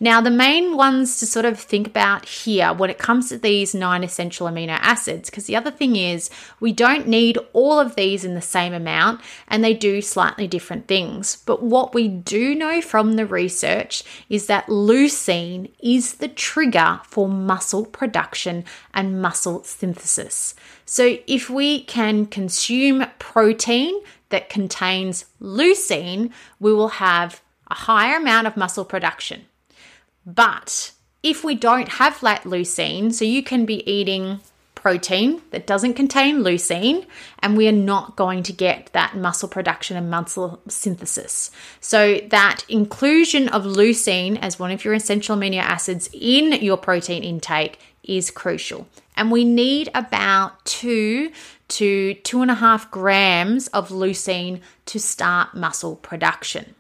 Now, 0.02 0.20
the 0.20 0.30
main 0.30 0.76
ones 0.76 1.18
to 1.20 1.26
sort 1.26 1.46
of 1.46 1.58
think 1.58 1.88
about 1.88 2.26
here 2.26 2.74
when 2.74 2.90
it 2.90 2.98
comes 2.98 3.30
to 3.30 3.38
these 3.38 3.74
nine 3.74 4.04
essential 4.04 4.48
amino 4.48 4.78
acids, 4.82 5.30
because 5.30 5.46
the 5.46 5.56
other 5.56 5.72
thing 5.72 5.96
is 5.96 6.30
we 6.60 6.74
don't 6.74 7.08
need 7.08 7.38
all 7.54 7.80
of 7.80 7.96
these 7.96 8.26
in 8.26 8.36
the 8.36 8.42
same 8.42 8.74
amount 8.74 9.22
and 9.48 9.64
they 9.64 9.76
do 9.76 10.02
slightly 10.02 10.46
different 10.46 10.90
things. 10.90 11.38
But 11.46 11.64
what 11.64 11.94
we 11.94 12.10
do 12.10 12.54
know 12.54 12.82
from 12.82 13.14
the 13.14 13.26
research 13.26 14.04
is 14.28 14.48
that 14.48 14.68
leucine 14.68 15.72
is 15.80 16.16
the 16.16 16.28
trigger 16.28 17.00
for 17.06 17.30
muscle 17.30 17.86
production 17.86 18.66
and 18.94 19.22
muscle 19.22 19.64
synthesis. 19.64 20.54
So, 20.92 21.20
if 21.26 21.50
we 21.50 21.86
can 21.86 22.26
consume 22.26 23.06
protein 23.18 23.98
that 24.28 24.50
contains 24.50 25.24
leucine, 25.42 26.32
we 26.60 26.74
will 26.74 27.00
have 27.00 27.42
a 27.70 27.76
higher 27.76 28.18
amount 28.18 28.48
of 28.48 28.58
muscle 28.58 28.84
production. 28.84 29.46
But 30.26 30.92
if 31.24 31.46
we 31.46 31.56
don't 31.56 31.88
have 31.88 32.20
that 32.20 32.44
leucine, 32.44 33.14
so 33.14 33.24
you 33.24 33.42
can 33.42 33.66
be 33.66 33.90
eating 33.90 34.42
protein 34.76 35.42
that 35.52 35.66
doesn't 35.66 35.94
contain 35.94 36.40
leucine, 36.40 37.06
and 37.40 37.56
we 37.56 37.70
are 37.70 37.72
not 37.72 38.18
going 38.18 38.44
to 38.44 38.52
get 38.52 38.90
that 38.92 39.16
muscle 39.16 39.48
production 39.48 39.96
and 39.96 40.12
muscle 40.12 40.60
synthesis. 40.68 41.52
So, 41.80 42.20
that 42.32 42.66
inclusion 42.68 43.48
of 43.48 43.64
leucine 43.64 44.38
as 44.42 44.60
one 44.60 44.72
of 44.72 44.84
your 44.84 44.94
essential 44.94 45.38
amino 45.38 45.60
acids 45.60 46.10
in 46.12 46.52
your 46.62 46.76
protein 46.76 47.24
intake 47.24 47.80
is 48.04 48.30
crucial. 48.30 48.90
And 49.22 49.30
we 49.30 49.46
need 49.46 49.92
about 49.94 50.66
two 50.66 51.32
to 51.68 52.16
two 52.16 52.42
and 52.42 52.50
a 52.50 52.56
half 52.56 52.90
grams 52.90 53.68
of 53.68 53.90
leucine 53.90 54.62
to 54.88 55.00
start 55.00 55.54
muscle 55.54 55.98
production. 55.98 56.74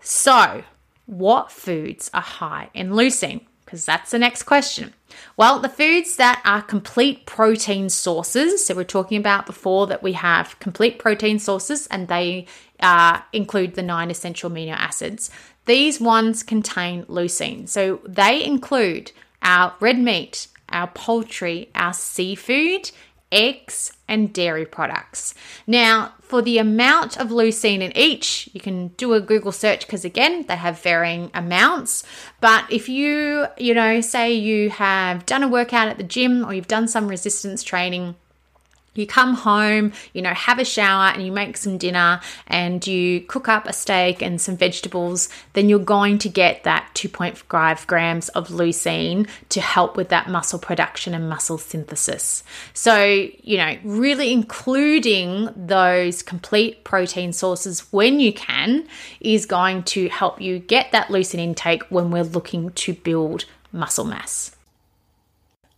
So, 0.00 0.64
what 1.06 1.52
foods 1.52 2.10
are 2.12 2.20
high 2.20 2.70
in 2.74 2.90
leucine? 2.90 3.42
Because 3.64 3.84
that's 3.84 4.10
the 4.10 4.18
next 4.18 4.42
question. 4.42 4.92
Well, 5.36 5.60
the 5.60 5.68
foods 5.68 6.16
that 6.16 6.42
are 6.44 6.62
complete 6.62 7.26
protein 7.26 7.90
sources, 7.90 8.66
so 8.66 8.74
we're 8.74 8.82
talking 8.82 9.18
about 9.18 9.46
before 9.46 9.86
that 9.86 10.02
we 10.02 10.14
have 10.14 10.58
complete 10.58 10.98
protein 10.98 11.38
sources 11.38 11.86
and 11.92 12.08
they 12.08 12.46
uh, 12.80 13.20
include 13.32 13.76
the 13.76 13.84
nine 13.84 14.10
essential 14.10 14.50
amino 14.50 14.72
acids. 14.72 15.30
These 15.66 16.00
ones 16.00 16.42
contain 16.42 17.04
leucine. 17.04 17.68
So 17.68 18.00
they 18.04 18.44
include 18.44 19.12
our 19.42 19.74
red 19.78 20.00
meat, 20.00 20.48
our 20.70 20.88
poultry, 20.88 21.70
our 21.74 21.92
seafood, 21.92 22.90
eggs, 23.30 23.92
and 24.06 24.32
dairy 24.32 24.64
products. 24.64 25.34
Now, 25.66 26.14
for 26.20 26.42
the 26.42 26.58
amount 26.58 27.18
of 27.18 27.28
leucine 27.28 27.80
in 27.80 27.96
each, 27.96 28.48
you 28.52 28.60
can 28.60 28.88
do 28.88 29.12
a 29.14 29.20
Google 29.20 29.52
search 29.52 29.86
because 29.86 30.04
again, 30.04 30.44
they 30.46 30.56
have 30.56 30.80
varying 30.80 31.30
amounts. 31.34 32.04
But 32.40 32.70
if 32.70 32.88
you, 32.88 33.46
you 33.56 33.74
know, 33.74 34.00
say 34.00 34.32
you 34.32 34.70
have 34.70 35.26
done 35.26 35.42
a 35.42 35.48
workout 35.48 35.88
at 35.88 35.98
the 35.98 36.04
gym 36.04 36.44
or 36.44 36.54
you've 36.54 36.68
done 36.68 36.88
some 36.88 37.08
resistance 37.08 37.62
training, 37.62 38.16
you 38.98 39.06
come 39.06 39.34
home, 39.34 39.92
you 40.12 40.22
know, 40.22 40.34
have 40.34 40.58
a 40.58 40.64
shower 40.64 41.12
and 41.12 41.24
you 41.24 41.32
make 41.32 41.56
some 41.56 41.78
dinner 41.78 42.20
and 42.46 42.86
you 42.86 43.20
cook 43.22 43.48
up 43.48 43.66
a 43.66 43.72
steak 43.72 44.22
and 44.22 44.40
some 44.40 44.56
vegetables, 44.56 45.28
then 45.52 45.68
you're 45.68 45.78
going 45.78 46.18
to 46.18 46.28
get 46.28 46.64
that 46.64 46.90
2.5 46.94 47.86
grams 47.86 48.28
of 48.30 48.48
leucine 48.48 49.28
to 49.50 49.60
help 49.60 49.96
with 49.96 50.08
that 50.08 50.28
muscle 50.28 50.58
production 50.58 51.14
and 51.14 51.28
muscle 51.28 51.58
synthesis. 51.58 52.42
So, 52.74 53.28
you 53.42 53.56
know, 53.56 53.76
really 53.84 54.32
including 54.32 55.50
those 55.56 56.22
complete 56.22 56.84
protein 56.84 57.32
sources 57.32 57.92
when 57.92 58.20
you 58.20 58.32
can 58.32 58.86
is 59.20 59.46
going 59.46 59.84
to 59.84 60.08
help 60.08 60.40
you 60.40 60.58
get 60.58 60.92
that 60.92 61.08
leucine 61.08 61.38
intake 61.38 61.82
when 61.84 62.10
we're 62.10 62.24
looking 62.24 62.70
to 62.70 62.94
build 62.94 63.44
muscle 63.72 64.04
mass. 64.04 64.57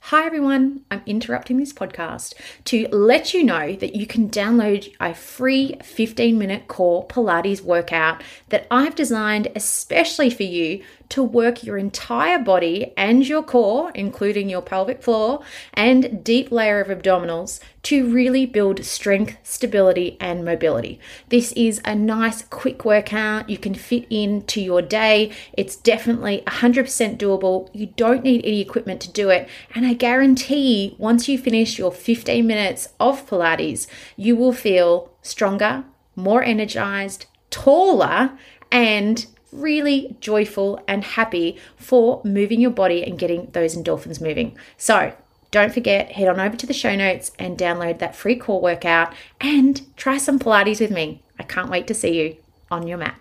Hi 0.05 0.25
everyone, 0.25 0.81
I'm 0.91 1.03
interrupting 1.05 1.59
this 1.59 1.75
podcast 1.75 2.33
to 2.65 2.89
let 2.89 3.35
you 3.35 3.45
know 3.45 3.77
that 3.77 3.95
you 3.95 4.07
can 4.07 4.31
download 4.31 4.93
a 4.99 5.15
free 5.15 5.77
15 5.85 6.39
minute 6.39 6.69
core 6.69 7.07
Pilates 7.07 7.61
workout 7.61 8.23
that 8.49 8.67
I've 8.71 8.95
designed 8.95 9.53
especially 9.55 10.31
for 10.31 10.43
you 10.43 10.83
to 11.11 11.23
work 11.23 11.63
your 11.63 11.77
entire 11.77 12.39
body 12.39 12.93
and 12.97 13.27
your 13.29 13.43
core, 13.43 13.91
including 13.95 14.49
your 14.49 14.63
pelvic 14.63 15.03
floor 15.03 15.43
and 15.75 16.25
deep 16.25 16.51
layer 16.51 16.81
of 16.81 16.89
abdominals, 16.89 17.61
to 17.83 18.11
really 18.11 18.47
build 18.47 18.85
strength, 18.85 19.37
stability, 19.43 20.17
and 20.21 20.45
mobility. 20.45 21.01
This 21.29 21.53
is 21.53 21.81
a 21.85 21.95
nice, 21.95 22.43
quick 22.43 22.85
workout 22.85 23.49
you 23.49 23.59
can 23.59 23.75
fit 23.75 24.07
into 24.11 24.61
your 24.61 24.83
day. 24.83 25.33
It's 25.55 25.77
definitely 25.77 26.43
100% 26.47 27.19
doable. 27.19 27.69
You 27.73 27.87
don't 27.87 28.25
need 28.25 28.45
any 28.45 28.61
equipment 28.61 29.01
to 29.03 29.13
do 29.13 29.31
it. 29.31 29.49
And 29.75 29.87
I 29.87 29.95
guarantee 29.95 30.95
once 30.99 31.29
you 31.29 31.39
finish 31.39 31.79
your 31.79 31.93
15 31.93 32.47
minutes 32.47 32.89
of 33.01 33.29
Pilates, 33.29 33.87
you 34.17 34.37
will 34.37 34.53
feel 34.53 35.11
stronger, 35.23 35.85
more 36.15 36.43
energized, 36.43 37.27
taller, 37.51 38.39
and 38.71 39.27
really 39.53 40.17
joyful 40.21 40.83
and 40.87 41.05
happy 41.05 41.57
for 41.77 42.21
moving 42.25 42.61
your 42.61 42.71
body 42.71 43.03
and 43.05 43.19
getting 43.19 43.47
those 43.53 43.77
endorphins 43.77 44.21
moving. 44.21 44.57
So, 44.77 45.13
don't 45.51 45.75
forget, 45.75 46.13
head 46.13 46.29
on 46.29 46.39
over 46.39 46.57
to 46.57 46.67
the 46.67 46.73
show 46.73 46.95
notes 46.95 47.33
and 47.39 47.59
download 47.59 47.99
that 47.99 48.15
free 48.15 48.37
core 48.37 48.61
workout 48.61 49.13
and 49.41 49.83
try 49.97 50.17
some 50.17 50.39
Pilates 50.39 50.81
with 50.81 50.91
me. 50.91 51.23
I 51.39 51.43
can't 51.43 51.71
wait 51.71 51.87
to 51.89 51.95
see 51.95 52.21
you 52.21 52.37
on 52.71 52.87
your 52.87 52.99
mat. 52.99 53.19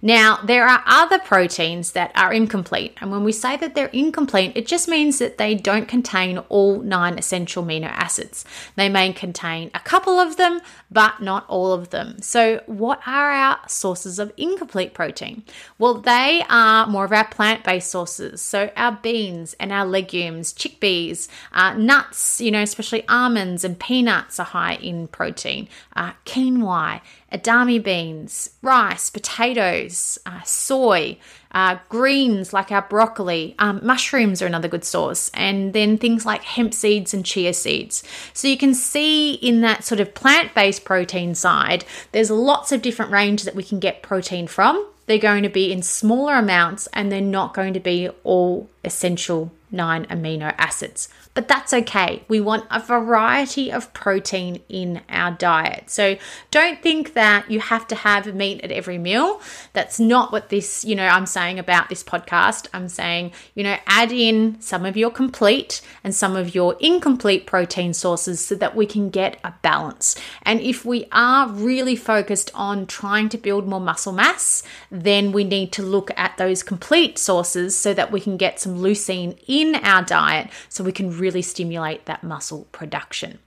Now, 0.00 0.40
there 0.44 0.66
are 0.66 0.82
other 0.86 1.18
proteins 1.18 1.92
that 1.92 2.12
are 2.14 2.32
incomplete, 2.32 2.96
and 3.00 3.10
when 3.10 3.24
we 3.24 3.32
say 3.32 3.56
that 3.56 3.74
they're 3.74 3.86
incomplete, 3.86 4.52
it 4.54 4.66
just 4.66 4.88
means 4.88 5.18
that 5.18 5.38
they 5.38 5.54
don't 5.54 5.88
contain 5.88 6.38
all 6.48 6.80
nine 6.80 7.18
essential 7.18 7.64
amino 7.64 7.86
acids. 7.86 8.44
They 8.76 8.88
may 8.88 9.12
contain 9.12 9.70
a 9.74 9.80
couple 9.80 10.18
of 10.18 10.36
them, 10.36 10.60
but 10.90 11.20
not 11.20 11.44
all 11.48 11.72
of 11.72 11.90
them. 11.90 12.20
So, 12.22 12.62
what 12.66 13.00
are 13.06 13.30
our 13.30 13.58
sources 13.66 14.18
of 14.18 14.32
incomplete 14.36 14.94
protein? 14.94 15.44
Well, 15.78 15.94
they 15.94 16.44
are 16.48 16.86
more 16.86 17.04
of 17.04 17.12
our 17.12 17.26
plant 17.28 17.64
based 17.64 17.90
sources. 17.90 18.40
So, 18.40 18.70
our 18.76 18.92
beans 18.92 19.54
and 19.60 19.72
our 19.72 19.86
legumes, 19.86 20.52
chickpeas, 20.52 21.28
uh, 21.52 21.74
nuts, 21.74 22.40
you 22.40 22.50
know, 22.50 22.62
especially 22.62 23.06
almonds 23.08 23.64
and 23.64 23.78
peanuts 23.78 24.38
are 24.40 24.44
high 24.44 24.74
in 24.76 25.08
protein, 25.08 25.68
uh, 25.96 26.12
quinoa 26.24 27.00
edamame 27.32 27.82
beans, 27.82 28.50
rice, 28.62 29.10
potatoes, 29.10 30.18
uh, 30.24 30.42
soy, 30.42 31.18
uh, 31.52 31.78
greens 31.88 32.52
like 32.52 32.70
our 32.70 32.82
broccoli, 32.82 33.54
um, 33.58 33.80
mushrooms 33.82 34.42
are 34.42 34.46
another 34.46 34.68
good 34.68 34.84
source, 34.84 35.30
and 35.34 35.72
then 35.72 35.98
things 35.98 36.26
like 36.26 36.42
hemp 36.42 36.74
seeds 36.74 37.14
and 37.14 37.24
chia 37.24 37.52
seeds. 37.54 38.02
So 38.32 38.48
you 38.48 38.58
can 38.58 38.74
see 38.74 39.34
in 39.34 39.60
that 39.62 39.84
sort 39.84 40.00
of 40.00 40.14
plant 40.14 40.54
based 40.54 40.84
protein 40.84 41.34
side, 41.34 41.84
there's 42.12 42.30
lots 42.30 42.72
of 42.72 42.82
different 42.82 43.12
range 43.12 43.44
that 43.44 43.54
we 43.54 43.62
can 43.62 43.78
get 43.78 44.02
protein 44.02 44.46
from. 44.46 44.86
They're 45.06 45.18
going 45.18 45.42
to 45.42 45.48
be 45.48 45.72
in 45.72 45.82
smaller 45.82 46.34
amounts 46.34 46.86
and 46.92 47.10
they're 47.10 47.20
not 47.22 47.54
going 47.54 47.72
to 47.72 47.80
be 47.80 48.10
all 48.24 48.68
essential 48.84 49.50
nine 49.70 50.04
amino 50.06 50.54
acids. 50.58 51.08
But 51.38 51.46
that's 51.46 51.72
okay. 51.72 52.24
We 52.26 52.40
want 52.40 52.66
a 52.68 52.80
variety 52.80 53.70
of 53.70 53.94
protein 53.94 54.60
in 54.68 55.02
our 55.08 55.30
diet. 55.30 55.88
So 55.88 56.16
don't 56.50 56.82
think 56.82 57.14
that 57.14 57.48
you 57.48 57.60
have 57.60 57.86
to 57.86 57.94
have 57.94 58.34
meat 58.34 58.62
at 58.62 58.72
every 58.72 58.98
meal. 58.98 59.40
That's 59.72 60.00
not 60.00 60.32
what 60.32 60.48
this, 60.48 60.84
you 60.84 60.96
know, 60.96 61.06
I'm 61.06 61.26
saying 61.26 61.60
about 61.60 61.90
this 61.90 62.02
podcast. 62.02 62.66
I'm 62.74 62.88
saying, 62.88 63.30
you 63.54 63.62
know, 63.62 63.76
add 63.86 64.10
in 64.10 64.60
some 64.60 64.84
of 64.84 64.96
your 64.96 65.12
complete 65.12 65.80
and 66.02 66.12
some 66.12 66.34
of 66.34 66.56
your 66.56 66.74
incomplete 66.80 67.46
protein 67.46 67.94
sources 67.94 68.44
so 68.44 68.56
that 68.56 68.74
we 68.74 68.84
can 68.84 69.08
get 69.08 69.38
a 69.44 69.54
balance. 69.62 70.16
And 70.42 70.60
if 70.60 70.84
we 70.84 71.06
are 71.12 71.48
really 71.48 71.94
focused 71.94 72.50
on 72.52 72.84
trying 72.84 73.28
to 73.28 73.38
build 73.38 73.68
more 73.68 73.80
muscle 73.80 74.12
mass, 74.12 74.64
then 74.90 75.30
we 75.30 75.44
need 75.44 75.70
to 75.74 75.84
look 75.84 76.10
at 76.16 76.36
those 76.36 76.64
complete 76.64 77.16
sources 77.16 77.78
so 77.78 77.94
that 77.94 78.10
we 78.10 78.20
can 78.20 78.36
get 78.36 78.58
some 78.58 78.78
leucine 78.80 79.38
in 79.46 79.76
our 79.76 80.02
diet 80.02 80.50
so 80.68 80.82
we 80.82 80.90
can 80.90 81.16
really 81.16 81.27
stimulate 81.42 82.06
that 82.06 82.24
muscle 82.24 82.66
production. 82.72 83.38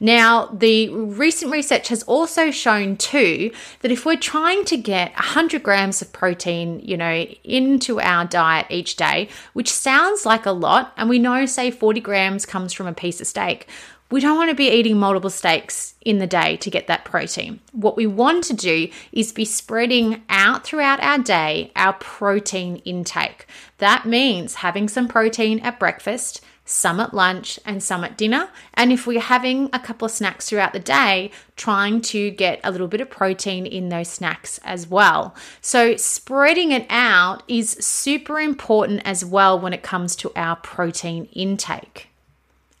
Now, 0.00 0.46
the 0.46 0.88
recent 0.90 1.50
research 1.50 1.88
has 1.88 2.02
also 2.04 2.50
shown 2.50 2.96
too 2.96 3.50
that 3.80 3.90
if 3.90 4.04
we're 4.04 4.16
trying 4.16 4.64
to 4.66 4.76
get 4.76 5.12
100 5.14 5.62
grams 5.62 6.02
of 6.02 6.12
protein, 6.12 6.80
you 6.80 6.96
know, 6.96 7.26
into 7.44 8.00
our 8.00 8.24
diet 8.24 8.66
each 8.70 8.96
day, 8.96 9.28
which 9.52 9.70
sounds 9.70 10.26
like 10.26 10.46
a 10.46 10.52
lot, 10.52 10.92
and 10.96 11.08
we 11.08 11.18
know, 11.18 11.46
say, 11.46 11.70
40 11.70 12.00
grams 12.00 12.46
comes 12.46 12.72
from 12.72 12.86
a 12.86 12.92
piece 12.92 13.20
of 13.20 13.26
steak, 13.26 13.68
we 14.10 14.20
don't 14.20 14.36
want 14.36 14.50
to 14.50 14.54
be 14.54 14.68
eating 14.68 14.98
multiple 14.98 15.30
steaks 15.30 15.94
in 16.02 16.18
the 16.18 16.26
day 16.26 16.56
to 16.58 16.70
get 16.70 16.86
that 16.86 17.04
protein. 17.04 17.58
What 17.72 17.96
we 17.96 18.06
want 18.06 18.44
to 18.44 18.52
do 18.52 18.88
is 19.12 19.32
be 19.32 19.44
spreading 19.44 20.22
out 20.28 20.62
throughout 20.62 21.00
our 21.00 21.18
day 21.18 21.72
our 21.74 21.94
protein 21.94 22.76
intake. 22.84 23.46
That 23.78 24.06
means 24.06 24.56
having 24.56 24.88
some 24.88 25.08
protein 25.08 25.58
at 25.60 25.80
breakfast, 25.80 26.42
some 26.64 26.98
at 26.98 27.12
lunch, 27.12 27.60
and 27.64 27.82
some 27.82 28.04
at 28.04 28.16
dinner. 28.16 28.48
And 28.72 28.90
if 28.90 29.06
we're 29.06 29.20
having 29.20 29.68
a 29.72 29.78
couple 29.78 30.06
of 30.06 30.12
snacks 30.12 30.48
throughout 30.48 30.72
the 30.72 30.80
day, 30.80 31.30
trying 31.56 32.00
to 32.02 32.30
get 32.30 32.60
a 32.64 32.70
little 32.70 32.88
bit 32.88 33.00
of 33.00 33.10
protein 33.10 33.66
in 33.66 33.90
those 33.90 34.08
snacks 34.08 34.58
as 34.64 34.88
well. 34.88 35.34
So, 35.60 35.96
spreading 35.96 36.72
it 36.72 36.86
out 36.88 37.42
is 37.48 37.72
super 37.72 38.40
important 38.40 39.02
as 39.04 39.24
well 39.24 39.58
when 39.58 39.72
it 39.72 39.82
comes 39.82 40.16
to 40.16 40.32
our 40.34 40.56
protein 40.56 41.26
intake. 41.32 42.08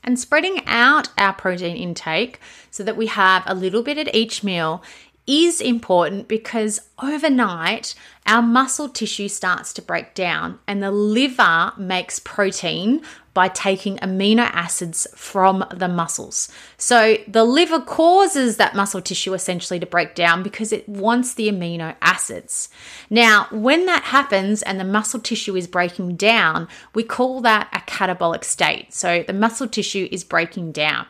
And 0.02 0.18
spreading 0.18 0.60
out 0.66 1.08
our 1.16 1.32
protein 1.32 1.76
intake 1.76 2.38
so 2.70 2.82
that 2.82 2.96
we 2.96 3.06
have 3.06 3.42
a 3.46 3.54
little 3.54 3.82
bit 3.82 3.96
at 3.96 4.14
each 4.14 4.44
meal 4.44 4.82
is 5.26 5.60
important 5.60 6.28
because 6.28 6.80
overnight 7.02 7.94
our 8.26 8.42
muscle 8.42 8.88
tissue 8.88 9.28
starts 9.28 9.72
to 9.72 9.82
break 9.82 10.14
down 10.14 10.58
and 10.66 10.82
the 10.82 10.90
liver 10.90 11.72
makes 11.76 12.18
protein 12.18 13.02
by 13.34 13.48
taking 13.48 13.96
amino 13.98 14.48
acids 14.52 15.08
from 15.16 15.64
the 15.74 15.88
muscles. 15.88 16.48
So 16.78 17.16
the 17.26 17.44
liver 17.44 17.80
causes 17.80 18.56
that 18.56 18.76
muscle 18.76 19.00
tissue 19.00 19.34
essentially 19.34 19.80
to 19.80 19.86
break 19.86 20.14
down 20.14 20.44
because 20.44 20.72
it 20.72 20.88
wants 20.88 21.34
the 21.34 21.48
amino 21.48 21.96
acids. 22.00 22.68
Now, 23.10 23.48
when 23.50 23.86
that 23.86 24.04
happens 24.04 24.62
and 24.62 24.78
the 24.78 24.84
muscle 24.84 25.20
tissue 25.20 25.56
is 25.56 25.66
breaking 25.66 26.14
down, 26.16 26.68
we 26.94 27.02
call 27.02 27.40
that 27.40 27.68
a 27.72 27.78
catabolic 27.90 28.44
state. 28.44 28.94
So 28.94 29.24
the 29.26 29.32
muscle 29.32 29.66
tissue 29.66 30.08
is 30.12 30.22
breaking 30.22 30.70
down. 30.70 31.06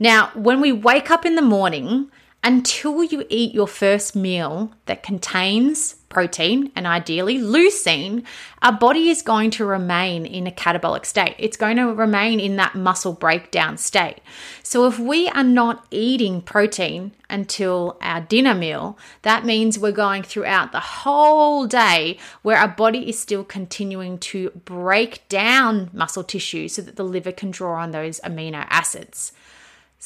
Now, 0.00 0.30
when 0.34 0.62
we 0.62 0.72
wake 0.72 1.10
up 1.10 1.26
in 1.26 1.34
the 1.34 1.42
morning, 1.42 2.10
until 2.46 3.02
you 3.02 3.26
eat 3.28 3.52
your 3.52 3.66
first 3.66 4.14
meal 4.14 4.70
that 4.84 5.02
contains 5.02 5.94
protein 6.08 6.70
and 6.76 6.86
ideally 6.86 7.38
leucine, 7.38 8.24
our 8.62 8.70
body 8.70 9.08
is 9.08 9.20
going 9.20 9.50
to 9.50 9.64
remain 9.64 10.24
in 10.24 10.46
a 10.46 10.52
catabolic 10.52 11.04
state. 11.04 11.34
It's 11.40 11.56
going 11.56 11.76
to 11.76 11.92
remain 11.92 12.38
in 12.38 12.54
that 12.54 12.76
muscle 12.76 13.14
breakdown 13.14 13.78
state. 13.78 14.18
So, 14.62 14.86
if 14.86 14.96
we 14.96 15.26
are 15.30 15.42
not 15.42 15.86
eating 15.90 16.40
protein 16.40 17.10
until 17.28 17.98
our 18.00 18.20
dinner 18.20 18.54
meal, 18.54 18.96
that 19.22 19.44
means 19.44 19.76
we're 19.76 19.90
going 19.90 20.22
throughout 20.22 20.70
the 20.70 20.78
whole 20.78 21.66
day 21.66 22.16
where 22.42 22.58
our 22.58 22.68
body 22.68 23.08
is 23.08 23.18
still 23.18 23.42
continuing 23.42 24.18
to 24.18 24.50
break 24.64 25.28
down 25.28 25.90
muscle 25.92 26.22
tissue 26.22 26.68
so 26.68 26.80
that 26.82 26.94
the 26.94 27.02
liver 27.02 27.32
can 27.32 27.50
draw 27.50 27.82
on 27.82 27.90
those 27.90 28.20
amino 28.20 28.64
acids. 28.70 29.32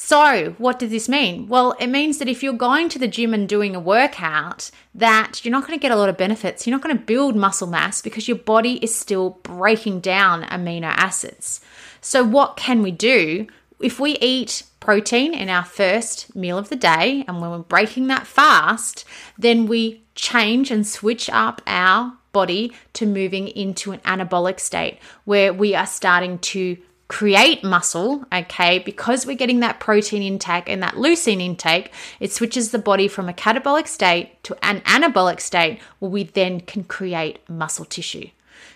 So, 0.03 0.55
what 0.57 0.79
does 0.79 0.89
this 0.89 1.07
mean? 1.07 1.47
Well, 1.47 1.75
it 1.79 1.85
means 1.85 2.17
that 2.17 2.27
if 2.27 2.41
you're 2.41 2.53
going 2.53 2.89
to 2.89 2.97
the 2.97 3.07
gym 3.07 3.35
and 3.35 3.47
doing 3.47 3.75
a 3.75 3.79
workout, 3.79 4.71
that 4.95 5.45
you're 5.45 5.51
not 5.51 5.67
going 5.67 5.77
to 5.77 5.81
get 5.81 5.91
a 5.91 5.95
lot 5.95 6.09
of 6.09 6.17
benefits. 6.17 6.65
You're 6.65 6.75
not 6.75 6.81
going 6.81 6.97
to 6.97 7.05
build 7.05 7.35
muscle 7.35 7.67
mass 7.67 8.01
because 8.01 8.27
your 8.27 8.37
body 8.37 8.83
is 8.83 8.93
still 8.93 9.37
breaking 9.43 9.99
down 9.99 10.41
amino 10.45 10.91
acids. 10.97 11.61
So, 12.01 12.23
what 12.23 12.57
can 12.57 12.81
we 12.81 12.89
do? 12.89 13.45
If 13.79 13.99
we 13.99 14.17
eat 14.17 14.63
protein 14.79 15.35
in 15.35 15.49
our 15.49 15.63
first 15.63 16.35
meal 16.35 16.57
of 16.57 16.69
the 16.69 16.75
day 16.75 17.23
and 17.27 17.39
when 17.39 17.51
we're 17.51 17.59
breaking 17.59 18.07
that 18.07 18.25
fast, 18.25 19.05
then 19.37 19.67
we 19.67 20.01
change 20.15 20.71
and 20.71 20.85
switch 20.85 21.29
up 21.29 21.61
our 21.67 22.17
body 22.31 22.73
to 22.93 23.05
moving 23.05 23.47
into 23.49 23.91
an 23.91 23.99
anabolic 23.99 24.59
state 24.59 24.97
where 25.25 25.53
we 25.53 25.75
are 25.75 25.85
starting 25.85 26.39
to 26.39 26.77
create 27.11 27.61
muscle, 27.61 28.23
okay, 28.31 28.79
because 28.79 29.25
we're 29.25 29.35
getting 29.35 29.59
that 29.59 29.81
protein 29.81 30.23
intake 30.23 30.69
and 30.69 30.81
that 30.81 30.95
leucine 30.95 31.41
intake, 31.41 31.91
it 32.21 32.31
switches 32.31 32.71
the 32.71 32.79
body 32.79 33.09
from 33.09 33.27
a 33.27 33.33
catabolic 33.33 33.85
state 33.85 34.41
to 34.45 34.55
an 34.65 34.79
anabolic 34.81 35.41
state 35.41 35.77
where 35.99 36.09
we 36.09 36.23
then 36.23 36.61
can 36.61 36.85
create 36.85 37.37
muscle 37.49 37.83
tissue. 37.83 38.29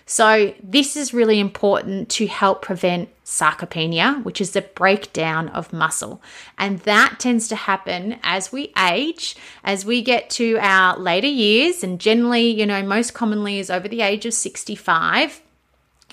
So, 0.04 0.54
this 0.62 0.96
is 0.96 1.14
really 1.14 1.40
important 1.40 2.10
to 2.10 2.26
help 2.26 2.60
prevent 2.60 3.08
sarcopenia, 3.24 4.22
which 4.22 4.42
is 4.42 4.50
the 4.50 4.60
breakdown 4.60 5.48
of 5.48 5.72
muscle. 5.72 6.22
And 6.58 6.80
that 6.80 7.16
tends 7.18 7.48
to 7.48 7.56
happen 7.56 8.18
as 8.22 8.52
we 8.52 8.70
age, 8.78 9.34
as 9.64 9.86
we 9.86 10.02
get 10.02 10.28
to 10.30 10.58
our 10.60 10.98
later 10.98 11.26
years, 11.26 11.82
and 11.82 11.98
generally, 11.98 12.50
you 12.50 12.66
know, 12.66 12.82
most 12.82 13.14
commonly 13.14 13.58
is 13.58 13.70
over 13.70 13.88
the 13.88 14.02
age 14.02 14.26
of 14.26 14.34
65 14.34 15.40